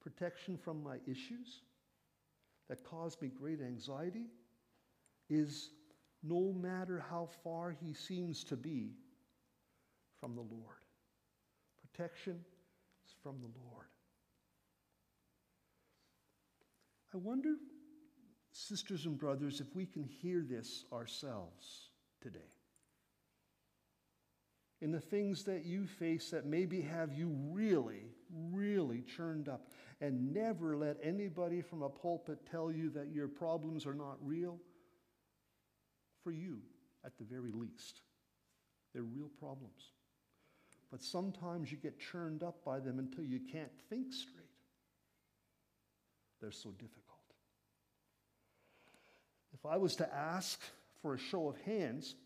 Protection 0.00 0.56
from 0.56 0.82
my 0.82 0.98
issues 1.06 1.62
that 2.68 2.84
cause 2.84 3.16
me 3.20 3.28
great 3.28 3.60
anxiety 3.60 4.26
is 5.28 5.70
no 6.22 6.52
matter 6.52 7.04
how 7.10 7.28
far 7.42 7.70
he 7.70 7.94
seems 7.94 8.44
to 8.44 8.56
be 8.56 8.92
from 10.20 10.34
the 10.34 10.40
Lord. 10.40 10.84
Protection 11.80 12.44
is 13.04 13.12
from 13.22 13.40
the 13.40 13.50
Lord. 13.70 13.86
I 17.12 17.18
wonder 17.18 17.56
sisters 18.68 19.06
and 19.06 19.18
brothers, 19.18 19.60
if 19.60 19.74
we 19.74 19.86
can 19.86 20.04
hear 20.04 20.42
this 20.42 20.84
ourselves 20.92 21.90
today. 22.20 22.38
In 24.80 24.90
the 24.90 25.00
things 25.00 25.44
that 25.44 25.64
you 25.64 25.86
face 25.86 26.30
that 26.30 26.44
maybe 26.44 26.80
have 26.80 27.12
you 27.12 27.28
really, 27.50 28.10
really 28.50 29.02
churned 29.02 29.48
up, 29.48 29.68
and 30.00 30.32
never 30.32 30.76
let 30.76 30.96
anybody 31.02 31.60
from 31.60 31.82
a 31.82 31.88
pulpit 31.88 32.38
tell 32.50 32.72
you 32.72 32.90
that 32.90 33.12
your 33.12 33.28
problems 33.28 33.86
are 33.86 33.94
not 33.94 34.16
real, 34.20 34.58
for 36.24 36.32
you 36.32 36.58
at 37.04 37.16
the 37.18 37.24
very 37.24 37.52
least. 37.52 38.00
They're 38.92 39.02
real 39.02 39.30
problems. 39.38 39.92
But 40.90 41.02
sometimes 41.02 41.70
you 41.70 41.78
get 41.78 41.98
churned 41.98 42.42
up 42.42 42.64
by 42.64 42.80
them 42.80 42.98
until 42.98 43.24
you 43.24 43.40
can't 43.50 43.72
think 43.88 44.12
straight. 44.12 44.46
They're 46.40 46.50
so 46.50 46.70
difficult. 46.70 47.01
If 49.62 49.70
I 49.70 49.76
was 49.76 49.94
to 49.96 50.12
ask 50.12 50.60
for 51.02 51.14
a 51.14 51.18
show 51.18 51.48
of 51.48 51.56
hands, 51.58 52.16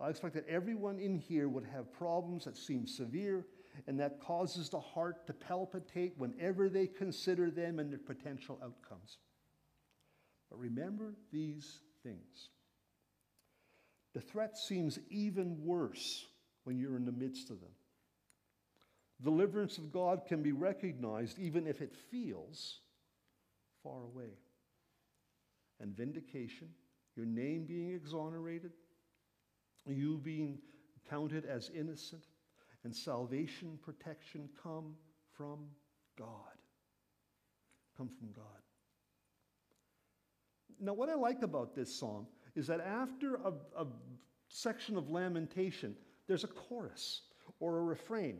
I 0.00 0.10
expect 0.10 0.34
that 0.34 0.48
everyone 0.48 1.00
in 1.00 1.18
here 1.18 1.48
would 1.48 1.64
have 1.64 1.92
problems 1.92 2.44
that 2.44 2.56
seem 2.56 2.86
severe 2.86 3.46
and 3.88 3.98
that 3.98 4.20
causes 4.20 4.68
the 4.68 4.78
heart 4.78 5.26
to 5.26 5.32
palpitate 5.32 6.14
whenever 6.18 6.68
they 6.68 6.86
consider 6.86 7.50
them 7.50 7.80
and 7.80 7.90
their 7.90 7.98
potential 7.98 8.60
outcomes. 8.62 9.18
But 10.50 10.60
remember 10.60 11.14
these 11.32 11.80
things. 12.04 12.48
The 14.12 14.20
threat 14.20 14.56
seems 14.56 15.00
even 15.10 15.64
worse 15.64 16.24
when 16.62 16.78
you're 16.78 16.96
in 16.96 17.06
the 17.06 17.12
midst 17.12 17.50
of 17.50 17.60
them. 17.60 17.72
Deliverance 19.20 19.78
of 19.78 19.92
God 19.92 20.26
can 20.28 20.44
be 20.44 20.52
recognized 20.52 21.40
even 21.40 21.66
if 21.66 21.80
it 21.80 21.92
feels 22.12 22.78
far 23.82 24.04
away. 24.04 24.38
And 25.80 25.96
vindication 25.96 26.68
your 27.16 27.26
name 27.26 27.64
being 27.64 27.92
exonerated, 27.92 28.72
you 29.86 30.18
being 30.18 30.58
counted 31.08 31.44
as 31.44 31.70
innocent, 31.74 32.24
and 32.84 32.94
salvation, 32.94 33.78
protection 33.82 34.48
come 34.62 34.94
from 35.36 35.66
God. 36.18 36.28
Come 37.96 38.08
from 38.08 38.32
God. 38.32 38.44
Now, 40.80 40.92
what 40.92 41.08
I 41.08 41.14
like 41.14 41.42
about 41.42 41.74
this 41.74 41.94
psalm 41.94 42.26
is 42.54 42.66
that 42.66 42.80
after 42.80 43.36
a, 43.36 43.52
a 43.76 43.86
section 44.48 44.96
of 44.96 45.10
lamentation, 45.10 45.94
there's 46.26 46.44
a 46.44 46.48
chorus 46.48 47.22
or 47.60 47.78
a 47.78 47.82
refrain. 47.82 48.38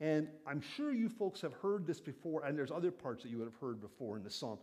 And 0.00 0.28
I'm 0.46 0.60
sure 0.60 0.92
you 0.92 1.08
folks 1.08 1.40
have 1.40 1.52
heard 1.54 1.86
this 1.86 2.00
before, 2.00 2.44
and 2.44 2.56
there's 2.56 2.70
other 2.70 2.90
parts 2.90 3.22
that 3.24 3.30
you 3.30 3.38
would 3.38 3.48
have 3.48 3.60
heard 3.60 3.80
before 3.80 4.16
in 4.16 4.22
the 4.22 4.30
psalm. 4.30 4.58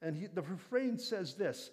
And 0.00 0.16
he, 0.16 0.26
the 0.26 0.42
refrain 0.42 0.98
says 0.98 1.34
this 1.34 1.70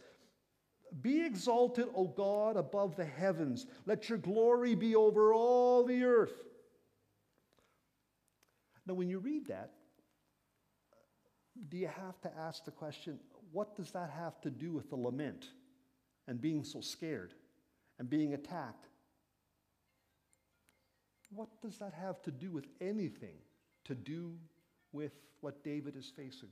be 1.02 1.26
exalted, 1.26 1.88
O 1.96 2.06
God, 2.06 2.56
above 2.58 2.96
the 2.96 3.06
heavens. 3.06 3.66
Let 3.86 4.10
your 4.10 4.18
glory 4.18 4.76
be 4.76 4.96
over 4.96 5.34
all 5.34 5.84
the 5.86 6.04
earth. 6.04 6.44
Now, 8.86 8.94
when 8.94 9.10
you 9.10 9.20
read 9.20 9.48
that, 9.48 9.72
do 11.70 11.78
you 11.78 11.88
have 11.88 12.20
to 12.22 12.32
ask 12.38 12.66
the 12.66 12.72
question 12.72 13.20
what 13.52 13.76
does 13.76 13.92
that 13.92 14.10
have 14.10 14.42
to 14.42 14.50
do 14.50 14.72
with 14.72 14.90
the 14.90 14.96
lament 14.96 15.50
and 16.28 16.42
being 16.42 16.64
so 16.64 16.82
scared 16.82 17.34
and 18.00 18.10
being 18.10 18.34
attacked? 18.34 18.88
What 21.30 21.50
does 21.62 21.78
that 21.78 21.94
have 21.94 22.22
to 22.24 22.32
do 22.32 22.52
with 22.52 22.66
anything 22.82 23.38
to 23.86 23.96
do 23.96 24.36
with 24.92 25.14
what 25.42 25.64
David 25.64 25.96
is 25.96 26.12
facing? 26.16 26.50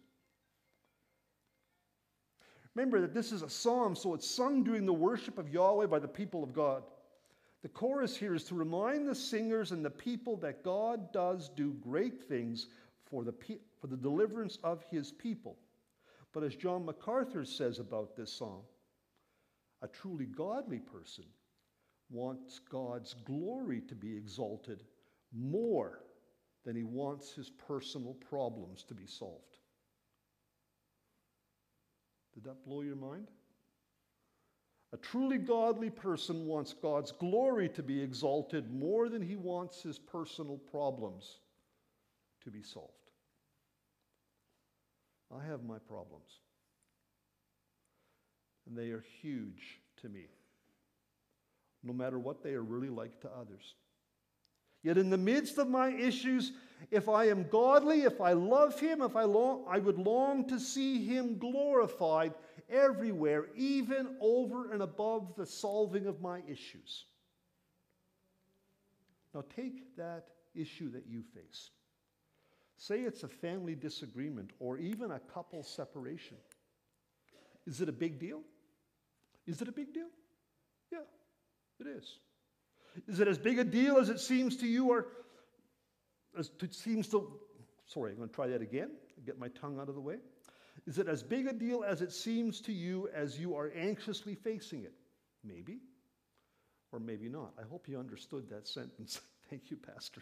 Remember 2.76 3.02
that 3.02 3.14
this 3.14 3.32
is 3.32 3.42
a 3.42 3.50
psalm, 3.50 3.96
so 3.96 4.14
it's 4.14 4.30
sung 4.30 4.64
during 4.64 4.86
the 4.86 4.94
worship 4.94 5.38
of 5.38 5.50
Yahweh 5.50 5.88
by 5.88 6.00
the 6.00 6.08
people 6.08 6.44
of 6.44 6.54
God. 6.54 6.84
The 7.64 7.70
chorus 7.70 8.16
here 8.16 8.34
is 8.34 8.44
to 8.46 8.56
remind 8.56 9.08
the 9.08 9.16
singers 9.16 9.72
and 9.72 9.84
the 9.84 9.90
people 9.90 10.38
that 10.38 10.64
God 10.64 11.12
does 11.12 11.50
do 11.50 11.74
great 11.82 12.24
things 12.24 12.68
for 13.06 13.24
the, 13.24 13.34
for 13.80 13.88
the 13.88 13.98
deliverance 13.98 14.58
of 14.64 14.84
his 14.90 15.12
people. 15.12 15.58
But 16.34 16.44
as 16.44 16.56
John 16.56 16.86
MacArthur 16.86 17.44
says 17.44 17.80
about 17.80 18.16
this 18.16 18.32
psalm, 18.32 18.62
a 19.82 19.88
truly 19.88 20.26
godly 20.26 20.80
person 20.80 21.26
wants 22.10 22.60
God's 22.60 23.16
glory 23.26 23.82
to 23.82 23.96
be 23.96 24.16
exalted 24.16 24.84
more 25.34 26.00
than 26.66 26.76
he 26.76 26.84
wants 26.84 27.34
his 27.34 27.50
personal 27.50 28.14
problems 28.14 28.84
to 28.84 28.94
be 28.94 29.06
solved. 29.06 29.51
Did 32.34 32.46
that 32.46 32.64
blow 32.66 32.82
your 32.82 32.96
mind? 32.96 33.28
A 34.94 34.98
truly 34.98 35.38
godly 35.38 35.90
person 35.90 36.46
wants 36.46 36.74
God's 36.74 37.12
glory 37.12 37.70
to 37.70 37.84
be 37.84 38.02
exalted 38.02 38.74
more 38.74 39.08
than 39.08 39.22
he 39.22 39.38
wants 39.38 39.82
his 39.82 39.98
personal 39.98 40.58
problems 40.58 41.40
to 42.44 42.52
be 42.52 42.62
solved. 42.62 42.92
I 45.34 45.46
have 45.46 45.64
my 45.64 45.78
problems, 45.80 46.40
and 48.68 48.78
they 48.78 48.90
are 48.90 49.06
huge 49.22 49.80
to 50.02 50.10
me, 50.10 50.26
no 51.84 51.94
matter 51.94 52.20
what 52.20 52.44
they 52.44 52.54
are 52.54 52.64
really 52.64 52.90
like 52.90 53.22
to 53.22 53.30
others. 53.30 53.76
Yet 54.84 54.98
in 54.98 55.10
the 55.10 55.18
midst 55.18 55.58
of 55.58 55.70
my 55.70 55.90
issues, 55.90 56.54
if 56.90 57.08
I 57.08 57.26
am 57.26 57.48
godly, 57.50 58.02
if 58.02 58.20
I 58.20 58.34
love 58.34 58.80
him, 58.80 59.02
if 59.02 59.16
I 59.16 59.24
long, 59.24 59.66
I 59.70 59.78
would 59.80 59.98
long 59.98 60.48
to 60.48 60.60
see 60.60 61.06
him 61.06 61.38
glorified 61.38 62.34
everywhere, 62.70 63.48
even 63.56 64.16
over 64.20 64.72
and 64.72 64.82
above 64.82 65.36
the 65.36 65.46
solving 65.46 66.08
of 66.08 66.22
my 66.22 66.42
issues. 66.48 67.06
Now, 69.34 69.44
take 69.56 69.96
that 69.98 70.30
issue 70.56 70.92
that 70.92 71.06
you 71.08 71.24
face. 71.34 71.70
Say 72.78 73.02
it's 73.02 73.24
a 73.24 73.28
family 73.28 73.76
disagreement 73.76 74.52
or 74.60 74.78
even 74.80 75.12
a 75.12 75.20
couple 75.20 75.64
separation. 75.64 76.38
Is 77.68 77.80
it 77.80 77.88
a 77.88 77.94
big 77.94 78.20
deal? 78.20 78.42
Is 79.46 79.62
it 79.62 79.68
a 79.68 79.72
big 79.72 79.94
deal? 79.94 80.10
Yeah, 80.92 81.00
it 81.80 81.88
is. 81.88 82.18
Is 83.08 83.20
it 83.20 83.28
as 83.28 83.38
big 83.38 83.60
a 83.60 83.64
deal 83.64 83.98
as 83.98 84.10
it 84.10 84.20
seems 84.20 84.58
to 84.58 84.68
you 84.68 84.90
or 84.90 85.08
as 86.38 86.52
it 86.62 86.74
seems 86.74 87.08
to 87.10 87.32
sorry, 87.92 88.12
I'm 88.12 88.18
going 88.18 88.30
to 88.30 88.36
try 88.36 88.48
that 88.48 88.62
again, 88.62 88.92
get 89.26 89.38
my 89.38 89.50
tongue 89.50 89.80
out 89.80 89.90
of 89.90 89.96
the 89.96 90.02
way. 90.02 90.18
Is 90.88 90.98
it 90.98 91.08
as 91.08 91.22
big 91.22 91.48
a 91.48 91.54
deal 91.54 91.84
as 91.84 92.02
it 92.02 92.12
seems 92.12 92.62
to 92.62 92.74
you 92.74 93.10
as 93.14 93.38
you 93.38 93.56
are 93.56 93.72
anxiously 93.76 94.36
facing 94.36 94.84
it? 94.84 94.94
Maybe, 95.44 95.80
or 96.92 97.00
maybe 97.00 97.28
not. 97.28 97.52
I 97.60 97.64
hope 97.70 97.88
you 97.88 98.00
understood 98.00 98.50
that 98.50 98.68
sentence. 98.68 99.20
Thank 99.50 99.70
you, 99.70 99.78
Pastor. 99.78 100.22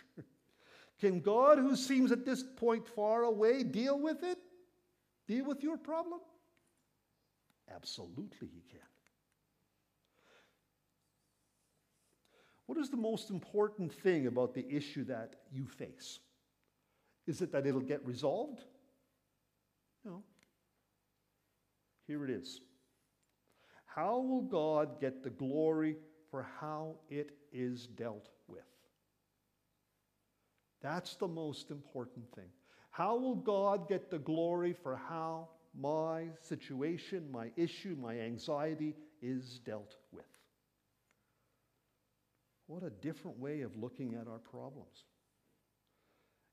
Can 1.00 1.20
God, 1.20 1.60
who 1.60 1.76
seems 1.76 2.12
at 2.12 2.26
this 2.26 2.44
point 2.44 2.88
far 2.88 3.24
away, 3.24 3.64
deal 3.64 4.00
with 4.00 4.24
it? 4.24 4.38
Deal 5.28 5.46
with 5.46 5.64
your 5.64 5.78
problem? 5.78 6.20
Absolutely, 7.74 8.48
He 8.48 8.64
can. 8.70 8.89
What 12.70 12.78
is 12.78 12.92
the 12.92 12.98
most 12.98 13.32
important 13.32 13.92
thing 13.92 14.28
about 14.28 14.54
the 14.54 14.64
issue 14.70 15.04
that 15.06 15.38
you 15.52 15.66
face? 15.66 16.20
Is 17.26 17.42
it 17.42 17.52
that 17.52 17.66
it'll 17.66 17.82
get 17.82 18.06
resolved? 18.06 18.62
No. 20.06 20.22
Here 22.06 22.24
it 22.24 22.30
is. 22.30 22.62
How 23.88 24.20
will 24.20 24.44
God 24.44 25.02
get 25.02 25.24
the 25.24 25.32
glory 25.32 25.96
for 26.30 26.46
how 26.60 26.98
it 27.10 27.32
is 27.52 27.88
dealt 27.88 28.30
with? 28.48 28.62
That's 30.80 31.16
the 31.16 31.28
most 31.28 31.72
important 31.72 32.32
thing. 32.36 32.52
How 32.92 33.18
will 33.18 33.38
God 33.38 33.90
get 33.90 34.12
the 34.12 34.20
glory 34.20 34.74
for 34.74 34.96
how 34.96 35.50
my 35.74 36.28
situation, 36.44 37.32
my 37.32 37.50
issue, 37.56 37.98
my 38.00 38.20
anxiety 38.20 38.94
is 39.24 39.58
dealt 39.66 39.96
with? 40.12 40.39
What 42.70 42.84
a 42.84 42.92
different 42.92 43.40
way 43.40 43.62
of 43.62 43.76
looking 43.76 44.14
at 44.14 44.28
our 44.28 44.38
problems. 44.38 45.06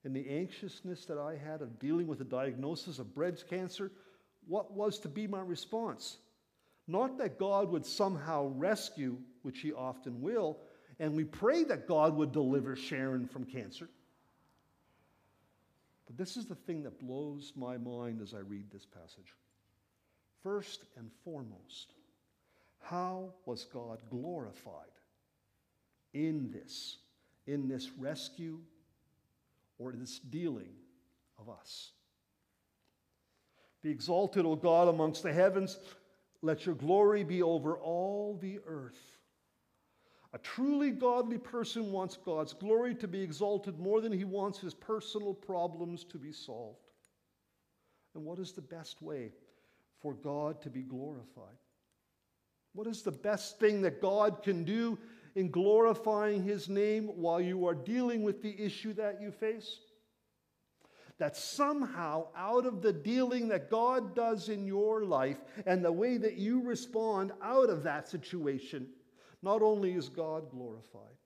In 0.02 0.14
the 0.14 0.26
anxiousness 0.30 1.04
that 1.04 1.18
I 1.18 1.36
had 1.36 1.60
of 1.60 1.78
dealing 1.78 2.06
with 2.06 2.16
the 2.16 2.24
diagnosis 2.24 2.98
of 2.98 3.14
breast 3.14 3.46
cancer, 3.50 3.92
what 4.48 4.72
was 4.72 4.98
to 5.00 5.10
be 5.10 5.26
my 5.26 5.42
response? 5.42 6.16
Not 6.88 7.18
that 7.18 7.38
God 7.38 7.68
would 7.70 7.84
somehow 7.84 8.46
rescue, 8.54 9.18
which 9.42 9.60
He 9.60 9.74
often 9.74 10.22
will, 10.22 10.56
and 10.98 11.14
we 11.14 11.24
pray 11.24 11.64
that 11.64 11.86
God 11.86 12.16
would 12.16 12.32
deliver 12.32 12.76
Sharon 12.76 13.26
from 13.28 13.44
cancer. 13.44 13.90
But 16.06 16.16
this 16.16 16.38
is 16.38 16.46
the 16.46 16.54
thing 16.54 16.82
that 16.84 16.98
blows 16.98 17.52
my 17.56 17.76
mind 17.76 18.22
as 18.22 18.32
I 18.32 18.38
read 18.38 18.70
this 18.72 18.86
passage. 18.86 19.34
First 20.42 20.86
and 20.96 21.10
foremost, 21.24 21.92
how 22.80 23.34
was 23.44 23.64
God 23.64 24.00
glorified 24.08 24.95
in 26.24 26.50
this, 26.50 26.98
in 27.46 27.68
this 27.68 27.90
rescue 27.98 28.58
or 29.78 29.92
this 29.92 30.18
dealing 30.18 30.72
of 31.38 31.48
us? 31.48 31.92
Be 33.82 33.90
exalted, 33.90 34.46
O 34.46 34.56
God, 34.56 34.88
amongst 34.88 35.22
the 35.22 35.32
heavens. 35.32 35.78
Let 36.42 36.66
your 36.66 36.74
glory 36.74 37.22
be 37.22 37.42
over 37.42 37.76
all 37.76 38.38
the 38.40 38.58
earth. 38.66 39.00
A 40.32 40.38
truly 40.38 40.90
godly 40.90 41.38
person 41.38 41.92
wants 41.92 42.16
God's 42.16 42.52
glory 42.52 42.94
to 42.96 43.08
be 43.08 43.20
exalted 43.22 43.78
more 43.78 44.00
than 44.00 44.12
he 44.12 44.24
wants 44.24 44.58
his 44.58 44.74
personal 44.74 45.34
problems 45.34 46.04
to 46.04 46.18
be 46.18 46.32
solved. 46.32 46.78
And 48.14 48.24
what 48.24 48.38
is 48.38 48.52
the 48.52 48.62
best 48.62 49.02
way 49.02 49.32
for 50.00 50.14
God 50.14 50.60
to 50.62 50.70
be 50.70 50.82
glorified? 50.82 51.56
What 52.72 52.86
is 52.86 53.02
the 53.02 53.12
best 53.12 53.58
thing 53.58 53.82
that 53.82 54.02
God 54.02 54.42
can 54.42 54.64
do 54.64 54.98
in 55.36 55.50
glorifying 55.50 56.42
his 56.42 56.68
name 56.68 57.08
while 57.14 57.40
you 57.40 57.66
are 57.66 57.74
dealing 57.74 58.22
with 58.22 58.42
the 58.42 58.58
issue 58.60 58.94
that 58.94 59.20
you 59.20 59.30
face? 59.30 59.78
That 61.18 61.36
somehow, 61.36 62.28
out 62.36 62.66
of 62.66 62.82
the 62.82 62.92
dealing 62.92 63.48
that 63.48 63.70
God 63.70 64.16
does 64.16 64.48
in 64.48 64.66
your 64.66 65.04
life 65.04 65.38
and 65.64 65.84
the 65.84 65.92
way 65.92 66.16
that 66.16 66.36
you 66.36 66.62
respond 66.62 67.32
out 67.42 67.70
of 67.70 67.84
that 67.84 68.08
situation, 68.08 68.88
not 69.42 69.62
only 69.62 69.92
is 69.92 70.08
God 70.08 70.50
glorified, 70.50 71.16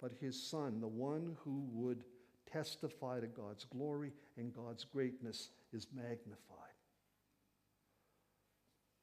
but 0.00 0.12
his 0.20 0.42
Son, 0.42 0.80
the 0.80 0.88
one 0.88 1.36
who 1.44 1.66
would 1.72 2.04
testify 2.50 3.20
to 3.20 3.26
God's 3.26 3.64
glory 3.64 4.12
and 4.36 4.52
God's 4.54 4.84
greatness, 4.84 5.50
is 5.72 5.86
magnified. 5.94 6.36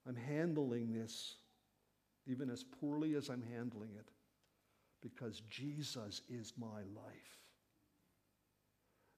I'm 0.07 0.15
handling 0.15 0.91
this 0.91 1.35
even 2.27 2.49
as 2.49 2.63
poorly 2.63 3.15
as 3.15 3.29
I'm 3.29 3.43
handling 3.53 3.91
it 3.97 4.09
because 5.01 5.41
Jesus 5.49 6.21
is 6.29 6.53
my 6.57 6.81
life. 6.95 7.39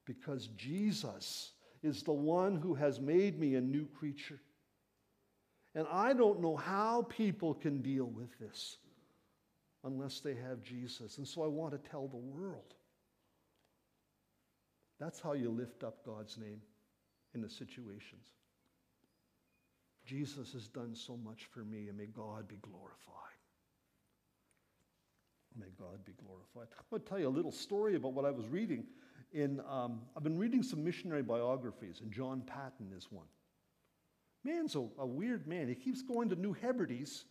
Because 0.05 0.47
Jesus 0.57 1.51
is 1.83 2.03
the 2.03 2.11
one 2.11 2.55
who 2.57 2.73
has 2.73 2.99
made 2.99 3.39
me 3.39 3.55
a 3.55 3.61
new 3.61 3.87
creature. 3.97 4.39
And 5.75 5.85
I 5.91 6.13
don't 6.13 6.41
know 6.41 6.55
how 6.55 7.03
people 7.03 7.53
can 7.53 7.81
deal 7.81 8.05
with 8.05 8.37
this 8.39 8.77
unless 9.83 10.19
they 10.19 10.35
have 10.35 10.63
Jesus. 10.63 11.17
And 11.17 11.27
so 11.27 11.43
I 11.43 11.47
want 11.47 11.71
to 11.71 11.89
tell 11.89 12.07
the 12.07 12.17
world. 12.17 12.73
That's 14.99 15.19
how 15.19 15.33
you 15.33 15.51
lift 15.51 15.83
up 15.83 16.03
God's 16.05 16.37
name 16.37 16.61
in 17.35 17.41
the 17.41 17.49
situations. 17.49 18.25
Jesus 20.07 20.53
has 20.53 20.67
done 20.69 20.95
so 20.95 21.17
much 21.17 21.45
for 21.53 21.59
me, 21.59 21.89
and 21.89 21.97
may 21.97 22.05
God 22.05 22.47
be 22.47 22.55
glorified. 22.61 22.93
May 25.59 25.67
God 25.77 26.05
be 26.05 26.13
glorified. 26.13 26.73
I'm 26.77 26.85
going 26.89 27.01
to 27.01 27.09
tell 27.09 27.19
you 27.19 27.27
a 27.27 27.29
little 27.29 27.51
story 27.51 27.95
about 27.95 28.13
what 28.13 28.23
I 28.23 28.31
was 28.31 28.47
reading. 28.47 28.85
In, 29.33 29.59
um, 29.69 30.01
I've 30.15 30.23
been 30.23 30.37
reading 30.37 30.63
some 30.63 30.83
missionary 30.83 31.23
biographies, 31.23 31.99
and 32.01 32.11
John 32.11 32.41
Paton 32.41 32.93
is 32.95 33.07
one. 33.11 33.25
Man's 34.45 34.75
a, 34.75 34.87
a 34.97 35.05
weird 35.05 35.45
man. 35.45 35.67
He 35.67 35.75
keeps 35.75 36.01
going 36.01 36.29
to 36.29 36.35
New 36.35 36.53
Hebrides 36.53 37.25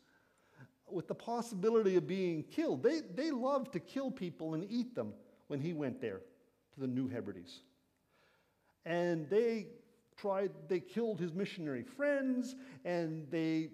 with 0.90 1.08
the 1.08 1.14
possibility 1.14 1.96
of 1.96 2.06
being 2.06 2.42
killed. 2.42 2.82
They, 2.82 3.00
they 3.14 3.30
loved 3.30 3.72
to 3.72 3.80
kill 3.80 4.10
people 4.10 4.52
and 4.54 4.66
eat 4.70 4.94
them 4.94 5.14
when 5.46 5.60
he 5.60 5.72
went 5.72 6.00
there 6.00 6.20
to 6.74 6.80
the 6.80 6.86
New 6.86 7.08
Hebrides. 7.08 7.60
And 8.84 9.28
they 9.30 9.68
tried, 10.16 10.50
they 10.68 10.80
killed 10.80 11.20
his 11.20 11.32
missionary 11.32 11.82
friends 11.82 12.54
and 12.84 13.30
they 13.30 13.70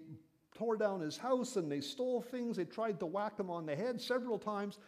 tore 0.55 0.77
down 0.77 0.99
his 0.99 1.17
house 1.17 1.55
and 1.55 1.71
they 1.71 1.81
stole 1.81 2.21
things. 2.21 2.57
They 2.57 2.65
tried 2.65 2.99
to 2.99 3.05
whack 3.05 3.39
him 3.39 3.49
on 3.49 3.65
the 3.65 3.75
head 3.75 4.01
several 4.01 4.37
times. 4.37 4.79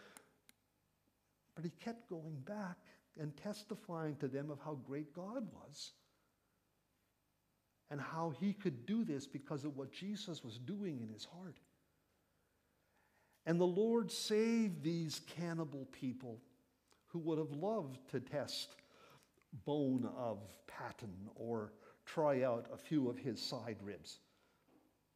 But 1.56 1.64
he 1.64 1.72
kept 1.80 2.10
going 2.10 2.38
back 2.46 2.78
and 3.20 3.36
testifying 3.38 4.16
to 4.18 4.28
them 4.28 4.52
of 4.52 4.60
how 4.64 4.78
great 4.86 5.14
God 5.14 5.48
was 5.54 5.94
and 7.90 8.02
how 8.02 8.34
he 8.40 8.54
could 8.54 8.86
do 8.86 9.04
this 9.04 9.26
because 9.26 9.64
of 9.64 9.78
what 9.78 9.92
Jesus 9.92 10.44
was 10.44 10.58
doing 10.58 11.00
in 11.02 11.10
his 11.10 11.26
heart. 11.26 11.58
And 13.46 13.60
the 13.60 13.66
Lord 13.66 14.12
saved 14.12 14.84
these 14.84 15.22
cannibal 15.38 15.88
people 15.92 16.42
who 17.08 17.20
would 17.20 17.38
have 17.38 17.52
loved 17.52 18.00
to 18.12 18.20
test 18.20 18.76
bone 19.66 20.10
of 20.18 20.40
Paton 20.68 21.30
or 21.36 21.74
try 22.06 22.44
out 22.44 22.68
a 22.74 22.78
few 22.78 23.10
of 23.10 23.18
his 23.18 23.42
side 23.42 23.78
ribs. 23.82 24.20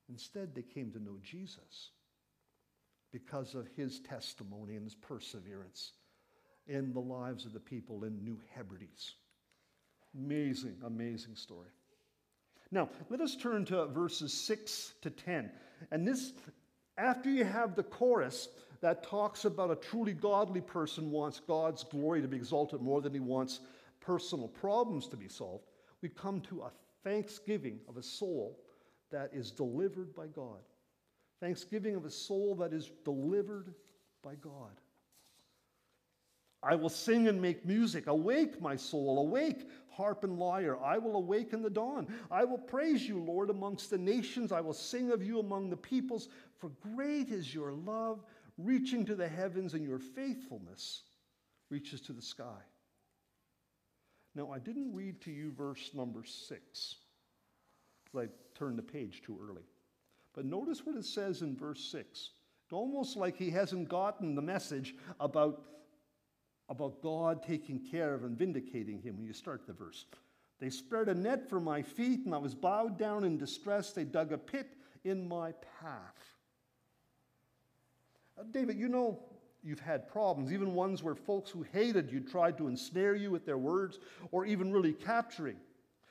Instead, 0.09 0.55
they 0.55 0.63
came 0.63 0.91
to 0.91 1.03
know 1.03 1.17
Jesus 1.21 1.91
because 3.11 3.55
of 3.55 3.67
his 3.75 3.99
testimony 3.99 4.75
and 4.75 4.83
his 4.83 4.95
perseverance 4.95 5.93
in 6.67 6.93
the 6.93 6.99
lives 6.99 7.45
of 7.45 7.53
the 7.53 7.59
people 7.59 8.03
in 8.03 8.23
New 8.23 8.39
Hebrides. 8.55 9.15
Amazing, 10.15 10.75
amazing 10.85 11.35
story. 11.35 11.69
Now, 12.71 12.89
let 13.09 13.21
us 13.21 13.35
turn 13.35 13.65
to 13.65 13.87
verses 13.87 14.33
6 14.33 14.93
to 15.01 15.09
10. 15.09 15.51
And 15.91 16.07
this, 16.07 16.33
after 16.97 17.29
you 17.29 17.43
have 17.43 17.75
the 17.75 17.83
chorus 17.83 18.47
that 18.81 19.03
talks 19.03 19.45
about 19.45 19.71
a 19.71 19.75
truly 19.75 20.13
godly 20.13 20.61
person 20.61 21.11
wants 21.11 21.39
God's 21.39 21.83
glory 21.83 22.21
to 22.21 22.27
be 22.27 22.37
exalted 22.37 22.81
more 22.81 23.01
than 23.01 23.13
he 23.13 23.19
wants 23.19 23.59
personal 24.09 24.47
problems 24.47 25.07
to 25.07 25.15
be 25.15 25.27
solved, 25.27 25.65
we 26.01 26.09
come 26.09 26.41
to 26.41 26.63
a 26.63 26.71
thanksgiving 27.03 27.79
of 27.87 27.95
a 27.95 28.01
soul 28.01 28.59
that 29.11 29.29
is 29.31 29.51
delivered 29.51 30.15
by 30.15 30.25
God. 30.25 30.63
Thanksgiving 31.39 31.93
of 31.93 32.05
a 32.05 32.09
soul 32.09 32.55
that 32.55 32.73
is 32.73 32.89
delivered 33.05 33.75
by 34.23 34.33
God. 34.33 34.81
I 36.63 36.73
will 36.73 36.89
sing 36.89 37.27
and 37.27 37.39
make 37.39 37.67
music. 37.67 38.07
Awake, 38.07 38.59
my 38.59 38.75
soul, 38.75 39.19
awake, 39.19 39.69
harp 39.91 40.23
and 40.23 40.39
lyre. 40.39 40.79
I 40.83 40.97
will 40.97 41.15
awaken 41.15 41.61
the 41.61 41.69
dawn. 41.69 42.07
I 42.31 42.45
will 42.45 42.57
praise 42.57 43.07
you, 43.07 43.19
Lord, 43.19 43.51
amongst 43.51 43.91
the 43.91 43.97
nations. 43.99 44.51
I 44.51 44.59
will 44.59 44.73
sing 44.73 45.11
of 45.11 45.23
you 45.23 45.39
among 45.39 45.69
the 45.69 45.77
peoples, 45.77 46.29
for 46.57 46.71
great 46.95 47.29
is 47.29 47.53
your 47.53 47.73
love, 47.73 48.23
reaching 48.57 49.05
to 49.05 49.13
the 49.13 49.27
heavens, 49.27 49.75
and 49.75 49.85
your 49.85 49.99
faithfulness 49.99 51.03
reaches 51.69 52.01
to 52.01 52.13
the 52.13 52.23
sky. 52.23 52.63
Now, 54.39 54.51
I 54.53 54.59
didn't 54.59 54.93
read 54.93 55.19
to 55.23 55.31
you 55.31 55.51
verse 55.51 55.91
number 55.93 56.23
six, 56.23 56.95
because 58.05 58.29
I 58.29 58.57
turned 58.57 58.77
the 58.77 58.83
page 58.83 59.21
too 59.21 59.37
early. 59.45 59.63
But 60.33 60.45
notice 60.45 60.85
what 60.85 60.95
it 60.95 61.03
says 61.03 61.41
in 61.41 61.57
verse 61.57 61.83
six. 61.91 62.29
It's 62.63 62.71
Almost 62.71 63.17
like 63.17 63.35
he 63.35 63.49
hasn't 63.49 63.89
gotten 63.89 64.35
the 64.35 64.41
message 64.41 64.95
about 65.19 65.65
about 66.69 67.01
God 67.01 67.43
taking 67.43 67.85
care 67.91 68.13
of 68.13 68.23
and 68.23 68.37
vindicating 68.37 69.01
him 69.01 69.17
when 69.17 69.25
you 69.25 69.33
start 69.33 69.67
the 69.67 69.73
verse. 69.73 70.05
They 70.61 70.69
spread 70.69 71.09
a 71.09 71.15
net 71.15 71.49
for 71.49 71.59
my 71.59 71.81
feet, 71.81 72.21
and 72.25 72.33
I 72.33 72.37
was 72.37 72.55
bowed 72.55 72.97
down 72.97 73.25
in 73.25 73.37
distress. 73.37 73.91
They 73.91 74.05
dug 74.05 74.31
a 74.31 74.37
pit 74.37 74.69
in 75.03 75.27
my 75.27 75.51
path. 75.81 76.15
Uh, 78.39 78.43
David, 78.51 78.77
you 78.77 78.87
know 78.87 79.19
you've 79.63 79.79
had 79.79 80.07
problems, 80.07 80.51
even 80.53 80.73
ones 80.73 81.03
where 81.03 81.15
folks 81.15 81.49
who 81.49 81.63
hated 81.73 82.11
you 82.11 82.19
tried 82.19 82.57
to 82.57 82.67
ensnare 82.67 83.15
you 83.15 83.31
with 83.31 83.45
their 83.45 83.57
words 83.57 83.99
or 84.31 84.45
even 84.45 84.71
really 84.71 84.93
capturing. 84.93 85.57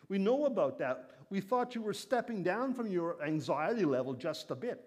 We 0.09 0.19
know 0.19 0.47
about 0.47 0.79
that. 0.79 1.11
We 1.31 1.41
thought 1.41 1.75
you 1.75 1.83
were 1.83 1.95
stepping 1.95 2.43
down 2.43 2.75
from 2.75 2.91
your 2.91 3.23
anxiety 3.23 3.85
level 3.85 4.15
just 4.15 4.51
a 4.51 4.55
bit. 4.55 4.85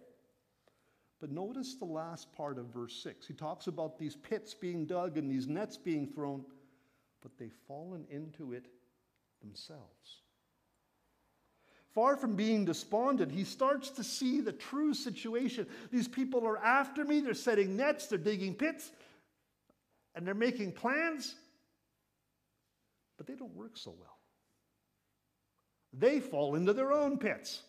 But 1.20 1.32
notice 1.32 1.76
the 1.76 1.86
last 1.86 2.34
part 2.34 2.58
of 2.58 2.66
verse 2.74 2.96
6. 3.04 3.28
He 3.28 3.34
talks 3.34 3.68
about 3.68 4.00
these 4.00 4.16
pits 4.16 4.56
being 4.56 4.86
dug 4.86 5.18
and 5.18 5.30
these 5.30 5.48
nets 5.48 5.78
being 5.78 6.08
thrown, 6.08 6.44
but 7.22 7.38
they've 7.38 7.54
fallen 7.68 8.06
into 8.10 8.54
it 8.54 8.66
themselves. 9.40 10.24
Far 11.94 12.16
from 12.16 12.36
being 12.36 12.64
despondent, 12.64 13.32
he 13.32 13.44
starts 13.44 13.90
to 13.92 14.04
see 14.04 14.40
the 14.40 14.54
true 14.54 14.94
situation. 14.94 15.68
These 15.92 16.08
people 16.08 16.48
are 16.48 16.58
after 16.58 17.04
me, 17.04 17.20
they're 17.20 17.34
setting 17.34 17.76
nets, 17.76 18.08
they're 18.08 18.18
digging 18.18 18.56
pits, 18.56 18.92
and 20.16 20.26
they're 20.26 20.34
making 20.34 20.72
plans, 20.72 21.36
but 23.18 23.28
they 23.28 23.36
don't 23.36 23.56
work 23.56 23.76
so 23.76 23.94
well. 24.00 24.18
They 25.94 26.22
fall 26.22 26.56
into 26.56 26.72
their 26.72 26.94
own 26.94 27.18
pits. 27.18 27.62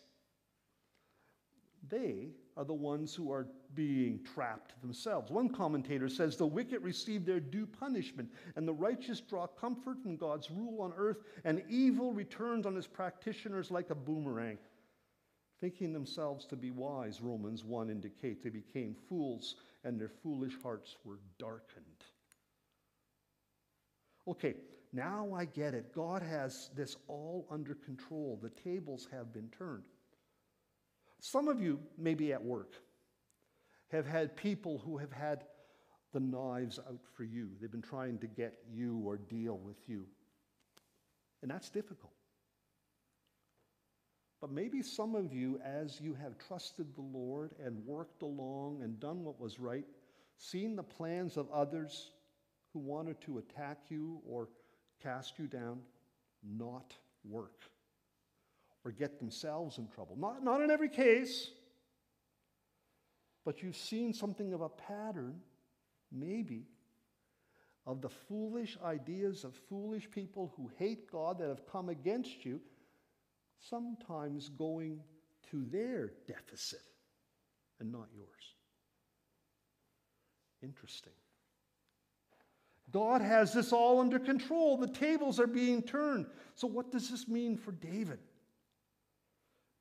They 1.88 2.28
are 2.56 2.64
the 2.64 2.74
ones 2.74 3.14
who 3.14 3.32
are 3.32 3.48
being 3.74 4.20
trapped 4.34 4.80
themselves. 4.80 5.30
One 5.30 5.48
commentator 5.48 6.08
says 6.08 6.36
the 6.36 6.46
wicked 6.46 6.82
receive 6.82 7.24
their 7.24 7.40
due 7.40 7.66
punishment, 7.66 8.30
and 8.56 8.66
the 8.66 8.72
righteous 8.72 9.20
draw 9.20 9.46
comfort 9.46 9.98
in 10.04 10.16
God's 10.16 10.50
rule 10.50 10.82
on 10.82 10.92
earth, 10.96 11.18
and 11.44 11.62
evil 11.68 12.12
returns 12.12 12.66
on 12.66 12.76
its 12.76 12.86
practitioners 12.86 13.70
like 13.70 13.90
a 13.90 13.94
boomerang. 13.94 14.58
Thinking 15.60 15.92
themselves 15.92 16.44
to 16.46 16.56
be 16.56 16.70
wise, 16.70 17.20
Romans 17.20 17.64
1 17.64 17.88
indicates 17.88 18.42
they 18.42 18.50
became 18.50 18.96
fools, 19.08 19.56
and 19.84 20.00
their 20.00 20.10
foolish 20.22 20.54
hearts 20.62 20.96
were 21.04 21.20
darkened. 21.38 21.86
Okay, 24.26 24.54
now 24.92 25.32
I 25.34 25.44
get 25.46 25.74
it. 25.74 25.94
God 25.94 26.22
has 26.22 26.70
this 26.76 26.96
all 27.08 27.46
under 27.50 27.74
control. 27.74 28.38
The 28.42 28.50
tables 28.50 29.08
have 29.12 29.32
been 29.32 29.48
turned. 29.56 29.84
Some 31.20 31.48
of 31.48 31.60
you, 31.60 31.78
may 31.96 32.14
be 32.14 32.32
at 32.32 32.42
work, 32.42 32.74
have 33.92 34.06
had 34.06 34.36
people 34.36 34.82
who 34.84 34.96
have 34.96 35.12
had 35.12 35.44
the 36.12 36.20
knives 36.20 36.78
out 36.78 37.00
for 37.14 37.24
you. 37.24 37.50
They've 37.60 37.70
been 37.70 37.82
trying 37.82 38.18
to 38.18 38.26
get 38.26 38.54
you 38.72 39.02
or 39.04 39.16
deal 39.16 39.58
with 39.58 39.76
you. 39.86 40.06
And 41.42 41.50
that's 41.50 41.70
difficult. 41.70 42.12
But 44.40 44.50
maybe 44.50 44.82
some 44.82 45.14
of 45.14 45.32
you, 45.32 45.60
as 45.64 46.00
you 46.00 46.14
have 46.14 46.36
trusted 46.36 46.94
the 46.94 47.02
Lord 47.02 47.52
and 47.64 47.86
worked 47.86 48.22
along 48.22 48.80
and 48.82 48.98
done 48.98 49.24
what 49.24 49.40
was 49.40 49.60
right, 49.60 49.84
seen 50.36 50.74
the 50.74 50.82
plans 50.82 51.36
of 51.36 51.50
others 51.50 52.10
who 52.72 52.80
wanted 52.80 53.20
to 53.22 53.38
attack 53.38 53.78
you 53.88 54.20
or 54.26 54.48
cast 55.02 55.38
you 55.38 55.46
down, 55.46 55.80
not 56.42 56.94
work 57.24 57.62
or 58.84 58.90
get 58.90 59.18
themselves 59.18 59.78
in 59.78 59.86
trouble. 59.88 60.16
Not, 60.18 60.42
not 60.42 60.60
in 60.60 60.70
every 60.70 60.88
case, 60.88 61.50
but 63.44 63.62
you've 63.62 63.76
seen 63.76 64.12
something 64.12 64.52
of 64.52 64.60
a 64.60 64.68
pattern, 64.68 65.40
maybe, 66.10 66.66
of 67.86 68.00
the 68.00 68.08
foolish 68.08 68.78
ideas 68.84 69.44
of 69.44 69.54
foolish 69.68 70.08
people 70.10 70.52
who 70.56 70.70
hate 70.78 71.10
God 71.10 71.38
that 71.38 71.48
have 71.48 71.66
come 71.66 71.88
against 71.88 72.44
you, 72.44 72.60
sometimes 73.58 74.48
going 74.48 75.00
to 75.50 75.64
their 75.64 76.12
deficit 76.26 76.82
and 77.80 77.90
not 77.90 78.08
yours. 78.14 78.28
Interesting. 80.62 81.12
God 82.92 83.22
has 83.22 83.52
this 83.52 83.72
all 83.72 84.00
under 84.00 84.18
control. 84.18 84.76
The 84.76 84.86
tables 84.86 85.40
are 85.40 85.46
being 85.46 85.82
turned. 85.82 86.26
So, 86.54 86.68
what 86.68 86.92
does 86.92 87.10
this 87.10 87.26
mean 87.26 87.56
for 87.56 87.72
David? 87.72 88.18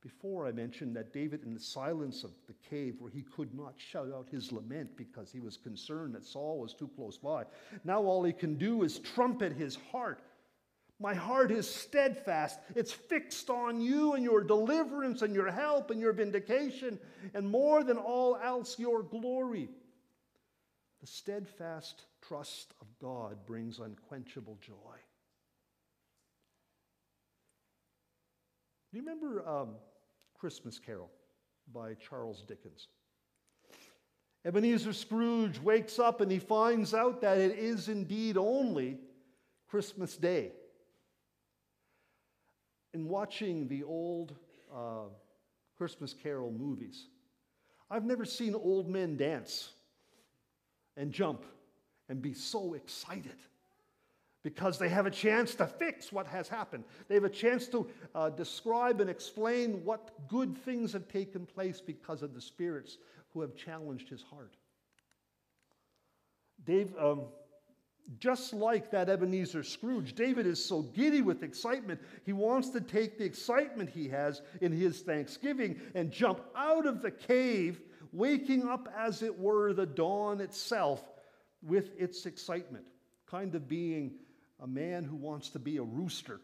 Before 0.01 0.47
I 0.47 0.51
mentioned 0.51 0.95
that 0.95 1.13
David, 1.13 1.43
in 1.43 1.53
the 1.53 1.59
silence 1.59 2.23
of 2.23 2.31
the 2.47 2.55
cave 2.67 2.95
where 2.99 3.11
he 3.11 3.21
could 3.21 3.53
not 3.53 3.75
shout 3.77 4.11
out 4.11 4.27
his 4.31 4.51
lament 4.51 4.97
because 4.97 5.31
he 5.31 5.39
was 5.39 5.57
concerned 5.57 6.15
that 6.15 6.25
Saul 6.25 6.59
was 6.59 6.73
too 6.73 6.89
close 6.95 7.17
by, 7.17 7.43
now 7.83 8.01
all 8.01 8.23
he 8.23 8.33
can 8.33 8.57
do 8.57 8.81
is 8.81 8.97
trumpet 8.97 9.53
his 9.53 9.77
heart. 9.91 10.23
My 10.99 11.13
heart 11.13 11.51
is 11.51 11.67
steadfast. 11.69 12.59
It's 12.75 12.91
fixed 12.91 13.49
on 13.49 13.79
you 13.79 14.13
and 14.13 14.23
your 14.23 14.43
deliverance 14.43 15.21
and 15.21 15.35
your 15.35 15.51
help 15.51 15.91
and 15.91 15.99
your 15.99 16.13
vindication, 16.13 16.99
and 17.33 17.47
more 17.47 17.83
than 17.83 17.97
all 17.97 18.37
else, 18.37 18.79
your 18.79 19.03
glory. 19.03 19.69
The 20.99 21.07
steadfast 21.07 22.05
trust 22.27 22.73
of 22.81 22.87
God 22.99 23.37
brings 23.45 23.79
unquenchable 23.79 24.57
joy. 24.61 24.97
Do 28.91 28.97
you 28.97 29.03
remember 29.03 29.47
um, 29.47 29.69
Christmas 30.41 30.79
Carol 30.79 31.11
by 31.71 31.93
Charles 31.93 32.43
Dickens. 32.47 32.87
Ebenezer 34.43 34.91
Scrooge 34.91 35.59
wakes 35.59 35.99
up 35.99 36.19
and 36.19 36.31
he 36.31 36.39
finds 36.39 36.95
out 36.95 37.21
that 37.21 37.37
it 37.37 37.59
is 37.59 37.89
indeed 37.89 38.37
only 38.37 38.97
Christmas 39.69 40.17
Day. 40.17 40.51
In 42.95 43.07
watching 43.07 43.67
the 43.67 43.83
old 43.83 44.33
uh, 44.75 45.09
Christmas 45.77 46.11
Carol 46.11 46.51
movies, 46.51 47.05
I've 47.91 48.03
never 48.03 48.25
seen 48.25 48.55
old 48.55 48.89
men 48.89 49.17
dance 49.17 49.69
and 50.97 51.11
jump 51.11 51.45
and 52.09 52.19
be 52.19 52.33
so 52.33 52.73
excited 52.73 53.37
because 54.43 54.79
they 54.79 54.89
have 54.89 55.05
a 55.05 55.11
chance 55.11 55.55
to 55.55 55.67
fix 55.67 56.11
what 56.11 56.25
has 56.27 56.47
happened. 56.47 56.83
They 57.07 57.15
have 57.15 57.23
a 57.23 57.29
chance 57.29 57.67
to 57.67 57.87
uh, 58.15 58.29
describe 58.29 58.99
and 59.01 59.09
explain 59.09 59.85
what 59.85 60.27
good 60.27 60.57
things 60.57 60.93
have 60.93 61.07
taken 61.07 61.45
place 61.45 61.79
because 61.79 62.23
of 62.23 62.33
the 62.33 62.41
spirits 62.41 62.97
who 63.33 63.41
have 63.41 63.55
challenged 63.55 64.09
his 64.09 64.23
heart. 64.23 64.55
Dave, 66.65 66.93
um, 66.99 67.23
just 68.19 68.53
like 68.53 68.91
that 68.91 69.09
Ebenezer 69.09 69.63
Scrooge, 69.63 70.15
David 70.15 70.45
is 70.45 70.63
so 70.63 70.81
giddy 70.81 71.21
with 71.21 71.43
excitement, 71.43 71.99
he 72.25 72.33
wants 72.33 72.69
to 72.69 72.81
take 72.81 73.17
the 73.17 73.23
excitement 73.23 73.89
he 73.89 74.09
has 74.09 74.41
in 74.59 74.71
his 74.71 75.01
thanksgiving 75.01 75.79
and 75.95 76.11
jump 76.11 76.41
out 76.55 76.85
of 76.85 77.01
the 77.01 77.11
cave, 77.11 77.81
waking 78.11 78.67
up, 78.67 78.89
as 78.97 79.21
it 79.21 79.37
were, 79.37 79.73
the 79.73 79.85
dawn 79.85 80.41
itself 80.41 81.03
with 81.61 81.91
its 81.97 82.25
excitement, 82.25 82.85
kind 83.27 83.55
of 83.55 83.67
being 83.67 84.15
a 84.61 84.67
man 84.67 85.03
who 85.03 85.15
wants 85.15 85.49
to 85.49 85.59
be 85.59 85.77
a 85.77 85.83
rooster 85.83 86.39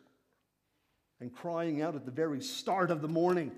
and 1.19 1.33
crying 1.33 1.81
out 1.81 1.95
at 1.95 2.05
the 2.05 2.11
very 2.11 2.41
start 2.41 2.91
of 2.91 3.01
the 3.01 3.07
morning, 3.07 3.51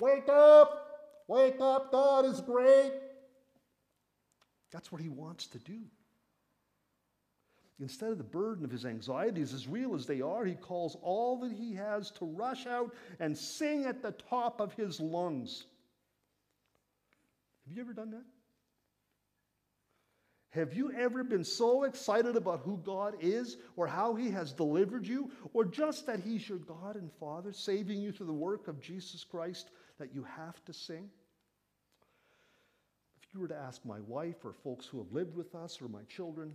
Wake 0.00 0.28
up! 0.28 0.84
Wake 1.26 1.60
up! 1.60 1.90
God 1.90 2.24
is 2.24 2.40
great! 2.40 2.92
That's 4.70 4.92
what 4.92 5.00
he 5.00 5.08
wants 5.08 5.46
to 5.48 5.58
do. 5.58 5.80
Instead 7.80 8.10
of 8.10 8.18
the 8.18 8.24
burden 8.24 8.64
of 8.64 8.70
his 8.70 8.84
anxieties, 8.84 9.54
as 9.54 9.68
real 9.68 9.94
as 9.94 10.06
they 10.06 10.20
are, 10.20 10.44
he 10.44 10.54
calls 10.54 10.96
all 11.00 11.38
that 11.40 11.52
he 11.52 11.74
has 11.74 12.10
to 12.10 12.24
rush 12.24 12.66
out 12.66 12.92
and 13.20 13.36
sing 13.36 13.84
at 13.84 14.02
the 14.02 14.10
top 14.12 14.60
of 14.60 14.72
his 14.74 14.98
lungs. 14.98 15.64
Have 17.66 17.76
you 17.76 17.82
ever 17.82 17.92
done 17.92 18.10
that? 18.10 18.24
Have 20.50 20.72
you 20.72 20.92
ever 20.92 21.22
been 21.22 21.44
so 21.44 21.84
excited 21.84 22.36
about 22.36 22.60
who 22.60 22.78
God 22.78 23.16
is 23.20 23.58
or 23.76 23.86
how 23.86 24.14
He 24.14 24.30
has 24.30 24.52
delivered 24.52 25.06
you 25.06 25.30
or 25.52 25.64
just 25.64 26.06
that 26.06 26.20
He's 26.20 26.48
your 26.48 26.58
God 26.58 26.96
and 26.96 27.10
Father, 27.20 27.52
saving 27.52 28.00
you 28.00 28.12
through 28.12 28.28
the 28.28 28.32
work 28.32 28.66
of 28.66 28.80
Jesus 28.80 29.24
Christ 29.24 29.70
that 29.98 30.14
you 30.14 30.24
have 30.24 30.64
to 30.64 30.72
sing? 30.72 31.10
If 33.22 33.34
you 33.34 33.40
were 33.40 33.48
to 33.48 33.56
ask 33.56 33.84
my 33.84 34.00
wife 34.00 34.44
or 34.44 34.54
folks 34.54 34.86
who 34.86 34.98
have 34.98 35.12
lived 35.12 35.36
with 35.36 35.54
us 35.54 35.82
or 35.82 35.88
my 35.88 36.02
children, 36.04 36.54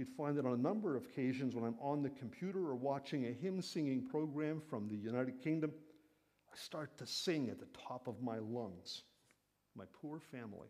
You'd 0.00 0.08
find 0.08 0.34
that 0.38 0.46
on 0.46 0.54
a 0.54 0.62
number 0.62 0.96
of 0.96 1.04
occasions 1.04 1.54
when 1.54 1.62
I'm 1.62 1.76
on 1.78 2.02
the 2.02 2.08
computer 2.08 2.60
or 2.60 2.74
watching 2.74 3.26
a 3.26 3.32
hymn 3.32 3.60
singing 3.60 4.08
program 4.08 4.58
from 4.58 4.88
the 4.88 4.96
United 4.96 5.42
Kingdom, 5.42 5.72
I 6.50 6.56
start 6.56 6.96
to 6.96 7.06
sing 7.06 7.50
at 7.50 7.58
the 7.58 7.66
top 7.86 8.08
of 8.08 8.22
my 8.22 8.38
lungs. 8.38 9.02
My 9.76 9.84
poor 10.00 10.18
family. 10.18 10.68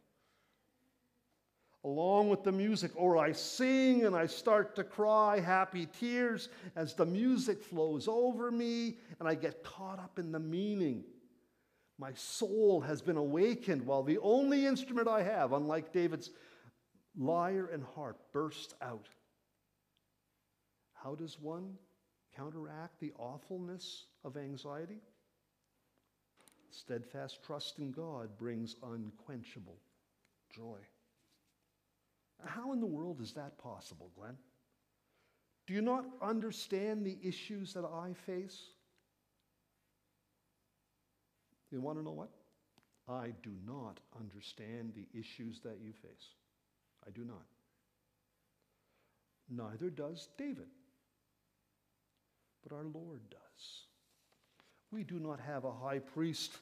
Along 1.82 2.28
with 2.28 2.44
the 2.44 2.52
music, 2.52 2.90
or 2.94 3.16
I 3.16 3.32
sing 3.32 4.04
and 4.04 4.14
I 4.14 4.26
start 4.26 4.76
to 4.76 4.84
cry 4.84 5.40
happy 5.40 5.86
tears 5.98 6.50
as 6.76 6.94
the 6.94 7.06
music 7.06 7.62
flows 7.62 8.06
over 8.06 8.50
me 8.50 8.98
and 9.18 9.26
I 9.26 9.34
get 9.34 9.64
caught 9.64 9.98
up 9.98 10.18
in 10.18 10.30
the 10.30 10.38
meaning. 10.38 11.04
My 11.98 12.12
soul 12.14 12.80
has 12.82 13.00
been 13.00 13.16
awakened 13.16 13.86
while 13.86 14.02
the 14.02 14.18
only 14.18 14.66
instrument 14.66 15.08
I 15.08 15.22
have, 15.22 15.52
unlike 15.52 15.92
David's 15.92 16.30
lyre 17.16 17.66
and 17.66 17.82
harp, 17.94 18.18
burst 18.32 18.74
out. 18.82 19.08
How 20.92 21.14
does 21.14 21.40
one 21.40 21.74
counteract 22.36 23.00
the 23.00 23.12
awfulness 23.18 24.04
of 24.22 24.36
anxiety? 24.36 25.00
Steadfast 26.70 27.42
trust 27.42 27.78
in 27.78 27.90
God 27.90 28.36
brings 28.38 28.76
unquenchable 28.82 29.78
joy. 30.54 30.78
Uh-huh. 32.44 32.60
How 32.60 32.72
in 32.72 32.80
the 32.80 32.86
world 32.86 33.20
is 33.20 33.32
that 33.32 33.58
possible, 33.58 34.10
Glenn? 34.16 34.36
Do 35.66 35.74
you 35.74 35.82
not 35.82 36.04
understand 36.22 37.04
the 37.04 37.16
issues 37.22 37.72
that 37.74 37.84
I 37.84 38.12
face? 38.26 38.60
You 41.70 41.80
want 41.80 41.98
to 41.98 42.04
know 42.04 42.12
what? 42.12 42.30
I 43.08 43.32
do 43.42 43.50
not 43.66 43.98
understand 44.18 44.92
the 44.94 45.06
issues 45.18 45.60
that 45.60 45.78
you 45.82 45.92
face. 45.92 46.34
I 47.06 47.10
do 47.10 47.24
not. 47.24 47.44
Neither 49.48 49.90
does 49.90 50.28
David 50.36 50.66
but 52.62 52.74
our 52.74 52.84
Lord 52.84 53.20
does. 53.30 53.84
We 54.90 55.04
do 55.04 55.18
not 55.18 55.40
have 55.40 55.64
a 55.64 55.72
high 55.72 55.98
priest 55.98 56.58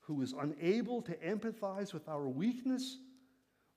who 0.00 0.22
is 0.22 0.34
unable 0.38 1.02
to 1.02 1.14
empathize 1.16 1.92
with 1.92 2.08
our 2.08 2.28
weakness, 2.28 2.98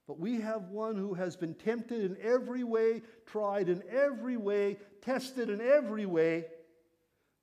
but 0.08 0.20
we 0.20 0.40
have 0.42 0.70
one 0.70 0.96
who 0.96 1.14
has 1.14 1.36
been 1.36 1.56
tempted 1.56 2.02
in 2.02 2.18
every 2.22 2.64
way, 2.64 3.02
tried 3.26 3.70
in 3.70 3.84
every 3.90 4.38
way, 4.38 4.78
tested 5.02 5.50
in 5.50 5.62
every 5.62 6.06
way, 6.06 6.46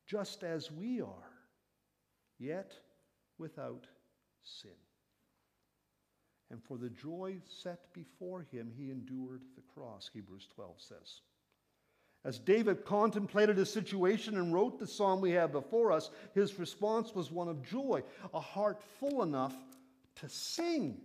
just 0.07 0.45
as 0.45 0.71
we 0.71 1.01
are, 1.01 1.33
yet 2.39 2.73
without 3.39 3.87
sin. 4.43 4.71
And 6.51 6.63
for 6.63 6.77
the 6.77 6.91
joy 6.91 7.37
set 7.49 7.93
before 7.95 8.47
him, 8.53 8.71
he 8.77 8.91
endured 8.91 9.43
the 9.57 9.63
cross, 9.75 10.11
Hebrews 10.13 10.47
12 10.55 10.77
says. 10.79 11.21
As 12.25 12.39
David 12.39 12.85
contemplated 12.85 13.57
his 13.57 13.73
situation 13.73 14.37
and 14.37 14.53
wrote 14.53 14.79
the 14.79 14.87
psalm 14.87 15.21
we 15.21 15.33
have 15.33 15.51
before 15.51 15.91
us, 15.91 16.11
his 16.35 16.59
response 16.59 17.15
was 17.15 17.33
one 17.33 17.49
of 17.49 17.63
joy, 17.63 18.03
a 18.33 18.39
heart 18.39 18.81
full 19.01 19.23
enough 19.23 19.57
to 20.17 20.29
sing. 20.29 21.01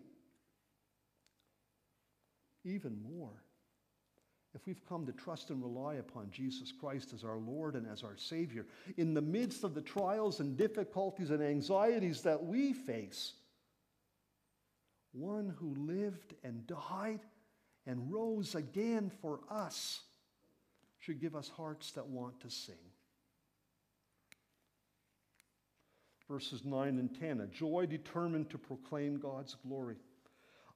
Even 2.68 2.98
more, 3.02 3.44
if 4.54 4.66
we've 4.66 4.86
come 4.90 5.06
to 5.06 5.14
trust 5.14 5.52
and 5.52 5.62
rely 5.62 5.96
upon 5.96 6.30
Jesus 6.32 6.72
Christ 6.72 7.14
as 7.14 7.24
our 7.24 7.38
Lord 7.38 7.76
and 7.76 7.88
as 7.88 8.04
our 8.04 8.18
Savior, 8.18 8.66
in 8.98 9.14
the 9.14 9.22
midst 9.22 9.64
of 9.64 9.74
the 9.74 9.82
trials 9.82 10.40
and 10.40 10.58
difficulties 10.58 11.30
and 11.30 11.42
anxieties 11.42 12.22
that 12.24 12.44
we 12.44 12.74
face, 12.74 13.34
one 15.14 15.54
who 15.58 15.76
lived 15.76 16.34
and 16.44 16.68
died 16.68 17.22
and 17.86 18.12
rose 18.12 18.54
again 18.56 19.12
for 19.22 19.40
us 19.50 20.02
should 21.00 21.22
give 21.22 21.36
us 21.36 21.48
hearts 21.48 21.92
that 21.92 22.08
want 22.08 22.42
to 22.42 22.50
sing. 22.50 22.76
Verses 26.28 26.66
9 26.66 27.00
and 27.00 27.18
10 27.18 27.40
a 27.40 27.48
joy 27.48 27.86
determined 27.86 28.50
to 28.50 28.58
proclaim 28.58 29.18
God's 29.18 29.56
glory. 29.66 29.96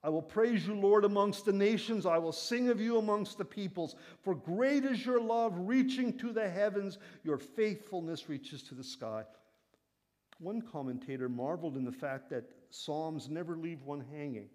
I 0.04 0.10
will 0.10 0.22
praise 0.22 0.66
you, 0.66 0.74
Lord, 0.74 1.06
amongst 1.06 1.46
the 1.46 1.54
nations. 1.54 2.08
I 2.08 2.18
will 2.18 2.32
sing 2.32 2.70
of 2.70 2.82
you 2.82 2.98
amongst 2.98 3.38
the 3.38 3.46
peoples. 3.46 3.96
For 4.24 4.34
great 4.34 4.84
is 4.84 5.06
your 5.06 5.22
love, 5.22 5.54
reaching 5.56 6.18
to 6.18 6.34
the 6.34 6.50
heavens. 6.50 6.98
Your 7.24 7.38
faithfulness 7.38 8.28
reaches 8.28 8.64
to 8.64 8.76
the 8.76 8.84
sky. 8.84 9.24
One 10.40 10.62
commentator 10.62 11.30
marveled 11.30 11.78
in 11.78 11.86
the 11.86 11.92
fact 11.92 12.32
that 12.32 12.50
Psalms 12.72 13.30
never 13.30 13.56
leave 13.56 13.84
one 13.84 14.04
hanging. 14.12 14.50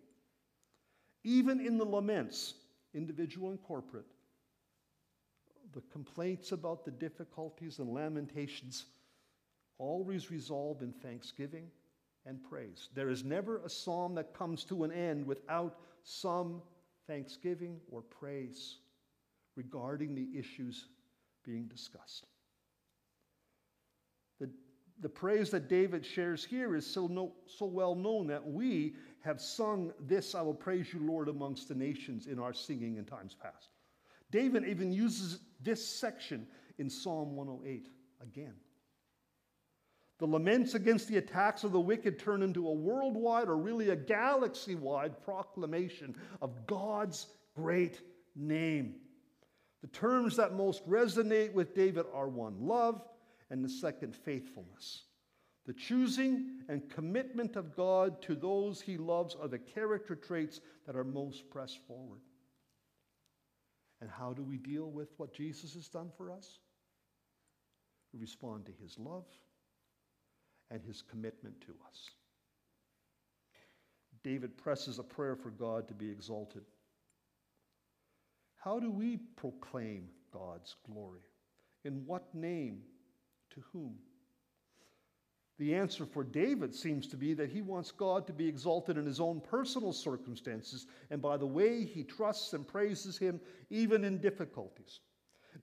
Even 1.23 1.61
in 1.61 1.79
the 1.79 1.85
laments, 1.85 2.55
individual 2.93 3.51
and 3.51 3.63
corporate, 3.63 4.07
the 5.73 5.83
complaints 5.93 6.51
about 6.51 6.85
the 6.85 6.91
difficulties 6.91 7.79
and 7.79 7.93
lamentations 7.93 8.87
always 9.79 10.31
resolve 10.31 10.83
in 10.83 10.93
thanksgiving 10.93 11.71
and 12.27 12.43
praise. 12.43 12.89
There 12.95 13.09
is 13.09 13.25
never 13.25 13.59
a 13.59 13.69
psalm 13.69 14.15
that 14.17 14.35
comes 14.35 14.65
to 14.65 14.85
an 14.85 14.93
end 14.93 15.27
without 15.27 15.79
some 16.03 16.61
thanksgiving 17.07 17.79
or 17.91 18.03
praise 18.03 18.79
regarding 19.55 20.15
the 20.15 20.29
issues 20.37 20.87
being 21.45 21.67
discussed. 21.67 22.27
The, 24.41 24.51
the 25.01 25.09
praise 25.09 25.51
that 25.51 25.69
David 25.69 26.05
shares 26.05 26.45
here 26.45 26.75
is 26.75 26.87
so, 26.87 27.07
no, 27.07 27.33
so 27.47 27.67
well 27.67 27.95
known 27.95 28.27
that 28.27 28.47
we 28.47 28.95
have 29.21 29.41
sung 29.41 29.93
this, 30.01 30.35
I 30.35 30.43
will 30.43 30.55
praise 30.55 30.93
you, 30.93 31.01
Lord, 31.01 31.29
amongst 31.29 31.69
the 31.69 31.75
nations 31.75 32.27
in 32.27 32.39
our 32.39 32.53
singing 32.53 32.97
in 32.97 33.05
times 33.05 33.35
past. 33.35 33.71
David 34.31 34.65
even 34.67 34.93
uses 34.93 35.41
this 35.63 35.85
section 35.85 36.47
in 36.79 36.91
Psalm 36.91 37.37
108 37.37 37.89
again. 38.21 38.55
The 40.19 40.27
laments 40.27 40.75
against 40.75 41.09
the 41.09 41.19
attacks 41.19 41.63
of 41.63 41.73
the 41.73 41.81
wicked 41.81 42.19
turn 42.19 42.43
into 42.43 42.69
a 42.69 42.73
worldwide 42.73 43.49
or 43.49 43.57
really 43.57 43.91
a 43.91 43.97
galaxy 43.97 44.75
wide 44.75 45.23
proclamation 45.23 46.15
of 46.41 46.67
God's 46.67 47.27
great 47.55 48.01
name. 48.35 48.95
The 49.83 49.89
terms 49.89 50.37
that 50.37 50.55
most 50.55 50.89
resonate 50.89 51.53
with 51.53 51.75
David 51.75 52.07
are 52.15 52.29
one, 52.29 52.57
love, 52.61 53.03
and 53.51 53.63
the 53.63 53.69
second, 53.69 54.17
faithfulness. 54.17 55.03
The 55.67 55.75
choosing 55.75 56.61
and 56.69 56.89
commitment 56.89 57.57
of 57.57 57.77
God 57.77 58.23
to 58.23 58.35
those 58.35 58.81
he 58.81 58.97
loves 58.97 59.35
are 59.35 59.49
the 59.49 59.59
character 59.59 60.15
traits 60.15 60.61
that 60.87 60.97
are 60.97 61.05
most 61.05 61.51
pressed 61.51 61.81
forward. 61.87 62.21
And 64.01 64.09
how 64.11 64.33
do 64.33 64.43
we 64.43 64.57
deal 64.57 64.91
with 64.91 65.09
what 65.19 65.35
Jesus 65.35 65.75
has 65.75 65.89
done 65.89 66.11
for 66.17 66.31
us? 66.31 66.59
We 68.15 68.21
respond 68.21 68.67
to 68.67 68.73
his 68.81 68.99
love 68.99 69.27
and 70.71 70.83
his 70.83 71.03
commitment 71.03 71.61
to 71.63 71.73
us. 71.89 72.11
David 74.23 74.57
presses 74.57 74.99
a 74.99 75.05
prayer 75.05 75.37
for 75.37 75.51
God 75.51 75.87
to 75.89 75.95
be 75.95 76.11
exalted. 76.11 76.63
How 78.57 78.81
do 78.81 78.91
we 78.91 79.19
proclaim 79.37 80.09
God's 80.33 80.75
glory? 80.85 81.21
In 81.85 82.05
what 82.07 82.35
name? 82.35 82.83
To 83.55 83.63
whom? 83.73 83.95
The 85.59 85.75
answer 85.77 86.05
for 86.05 86.25
David 86.25 86.75
seems 86.75 87.07
to 87.09 87.17
be 87.17 87.33
that 87.35 87.49
he 87.49 87.63
wants 87.63 87.91
God 87.91 88.27
to 88.27 88.33
be 88.33 88.49
exalted 88.49 88.99
in 88.99 89.07
his 89.07 89.21
own 89.21 89.41
personal 89.41 89.93
circumstances 89.93 90.87
and 91.09 91.23
by 91.23 91.37
the 91.37 91.47
way 91.47 91.85
he 91.85 92.03
trusts 92.03 92.53
and 92.53 92.67
praises 92.67 93.17
him 93.17 93.41
even 93.71 94.05
in 94.05 94.19
difficulties. 94.19 95.01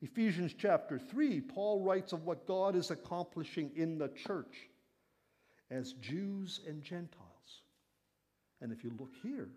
Ephesians 0.01 0.56
chapter 0.58 0.97
3, 0.97 1.41
Paul 1.41 1.82
writes 1.82 2.14
of 2.14 2.24
what 2.24 2.47
God 2.47 2.76
is 2.76 2.89
accomplishing 2.89 3.72
in 3.76 3.97
the 3.97 4.08
church 4.08 4.70
as 5.74 5.93
Jews 5.93 6.61
and 6.67 6.84
Gentiles. 6.84 7.61
And 8.61 8.71
if 8.71 8.84
you 8.84 8.91
look 8.99 9.13
here, 9.21 9.49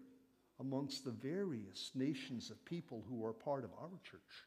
amongst 0.59 1.05
the 1.05 1.11
various 1.11 1.91
nations 1.95 2.51
of 2.51 2.65
people 2.65 3.05
who 3.09 3.25
are 3.27 3.33
part 3.33 3.65
of 3.65 3.71
our 3.81 3.99
church, 4.03 4.47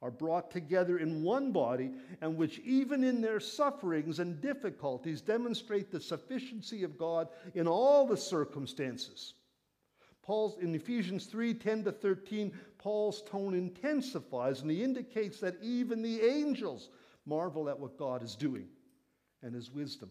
are 0.00 0.10
brought 0.10 0.50
together 0.50 0.98
in 0.98 1.22
one 1.22 1.52
body, 1.52 1.92
and 2.20 2.36
which, 2.36 2.58
even 2.60 3.04
in 3.04 3.20
their 3.20 3.38
sufferings 3.38 4.18
and 4.18 4.40
difficulties, 4.40 5.20
demonstrate 5.20 5.92
the 5.92 6.00
sufficiency 6.00 6.82
of 6.82 6.98
God 6.98 7.28
in 7.54 7.68
all 7.68 8.06
the 8.06 8.16
circumstances. 8.16 9.34
Paul's 10.22 10.58
in 10.58 10.74
Ephesians 10.74 11.26
3 11.26 11.54
10 11.54 11.84
to 11.84 11.92
13, 11.92 12.52
Paul's 12.78 13.22
tone 13.22 13.54
intensifies 13.54 14.62
and 14.62 14.70
he 14.70 14.82
indicates 14.82 15.38
that 15.40 15.56
even 15.62 16.02
the 16.02 16.20
angels 16.20 16.90
marvel 17.26 17.68
at 17.68 17.78
what 17.78 17.98
God 17.98 18.22
is 18.22 18.34
doing 18.34 18.66
and 19.42 19.54
his 19.54 19.70
wisdom. 19.70 20.10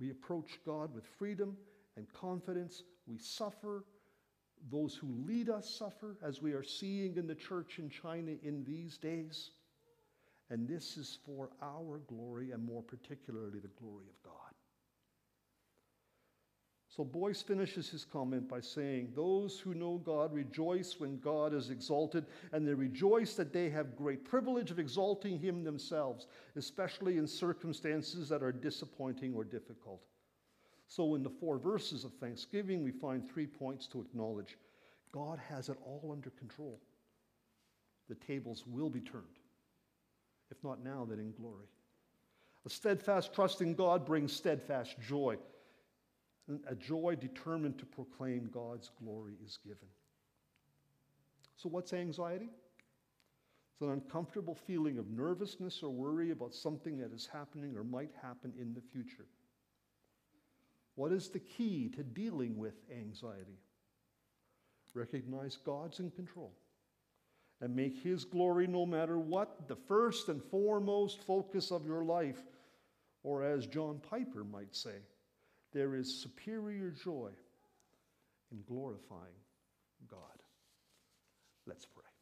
We 0.00 0.10
approach 0.10 0.58
God 0.66 0.94
with 0.94 1.04
freedom 1.18 1.56
and 1.96 2.12
confidence. 2.12 2.82
We 3.06 3.18
suffer. 3.18 3.84
Those 4.70 4.94
who 4.94 5.08
lead 5.26 5.50
us 5.50 5.68
suffer, 5.68 6.16
as 6.22 6.40
we 6.40 6.52
are 6.52 6.62
seeing 6.62 7.16
in 7.16 7.26
the 7.26 7.34
church 7.34 7.78
in 7.78 7.90
China 7.90 8.32
in 8.42 8.64
these 8.64 8.96
days. 8.96 9.50
And 10.48 10.66
this 10.66 10.96
is 10.96 11.18
for 11.26 11.50
our 11.62 11.98
glory, 12.06 12.52
and 12.52 12.64
more 12.64 12.82
particularly 12.82 13.58
the 13.58 13.68
glory 13.80 14.06
of 14.08 14.22
God. 14.22 14.43
So 16.94 17.02
Boice 17.02 17.42
finishes 17.42 17.90
his 17.90 18.04
comment 18.04 18.48
by 18.48 18.60
saying, 18.60 19.14
Those 19.16 19.58
who 19.58 19.74
know 19.74 20.00
God 20.04 20.32
rejoice 20.32 21.00
when 21.00 21.18
God 21.18 21.52
is 21.52 21.70
exalted, 21.70 22.26
and 22.52 22.64
they 22.64 22.74
rejoice 22.74 23.34
that 23.34 23.52
they 23.52 23.68
have 23.70 23.96
great 23.96 24.24
privilege 24.24 24.70
of 24.70 24.78
exalting 24.78 25.40
him 25.40 25.64
themselves, 25.64 26.28
especially 26.54 27.16
in 27.16 27.26
circumstances 27.26 28.28
that 28.28 28.44
are 28.44 28.52
disappointing 28.52 29.34
or 29.34 29.42
difficult. 29.42 30.02
So, 30.86 31.16
in 31.16 31.24
the 31.24 31.30
four 31.30 31.58
verses 31.58 32.04
of 32.04 32.12
thanksgiving, 32.14 32.84
we 32.84 32.92
find 32.92 33.28
three 33.28 33.48
points 33.48 33.88
to 33.88 34.00
acknowledge 34.00 34.56
God 35.10 35.40
has 35.48 35.68
it 35.68 35.78
all 35.84 36.10
under 36.12 36.30
control. 36.30 36.80
The 38.08 38.14
tables 38.14 38.68
will 38.68 38.90
be 38.90 39.00
turned. 39.00 39.24
If 40.52 40.62
not 40.62 40.84
now, 40.84 41.04
then 41.10 41.18
in 41.18 41.32
glory. 41.32 41.66
A 42.66 42.70
steadfast 42.70 43.34
trust 43.34 43.62
in 43.62 43.74
God 43.74 44.06
brings 44.06 44.32
steadfast 44.32 44.94
joy 45.00 45.38
a 46.68 46.74
joy 46.74 47.16
determined 47.18 47.78
to 47.78 47.86
proclaim 47.86 48.50
God's 48.52 48.90
glory 49.02 49.34
is 49.44 49.58
given. 49.64 49.88
So, 51.56 51.68
what's 51.68 51.92
anxiety? 51.92 52.50
It's 53.72 53.80
an 53.80 53.90
uncomfortable 53.90 54.54
feeling 54.54 54.98
of 54.98 55.10
nervousness 55.10 55.82
or 55.82 55.90
worry 55.90 56.30
about 56.30 56.54
something 56.54 56.98
that 56.98 57.12
is 57.12 57.28
happening 57.32 57.76
or 57.76 57.82
might 57.82 58.10
happen 58.22 58.52
in 58.60 58.72
the 58.74 58.82
future. 58.92 59.26
What 60.94 61.12
is 61.12 61.28
the 61.28 61.40
key 61.40 61.88
to 61.96 62.02
dealing 62.02 62.56
with 62.56 62.74
anxiety? 62.90 63.58
Recognize 64.94 65.56
God's 65.56 65.98
in 65.98 66.12
control 66.12 66.52
and 67.60 67.74
make 67.74 67.96
His 68.00 68.24
glory, 68.24 68.68
no 68.68 68.86
matter 68.86 69.18
what, 69.18 69.66
the 69.66 69.74
first 69.74 70.28
and 70.28 70.40
foremost 70.40 71.24
focus 71.24 71.72
of 71.72 71.84
your 71.84 72.04
life, 72.04 72.40
or 73.24 73.42
as 73.42 73.66
John 73.66 74.00
Piper 74.08 74.44
might 74.44 74.76
say, 74.76 74.98
there 75.74 75.96
is 75.96 76.22
superior 76.22 76.90
joy 77.04 77.30
in 78.52 78.62
glorifying 78.66 79.34
God. 80.08 80.20
Let's 81.66 81.84
pray. 81.84 82.13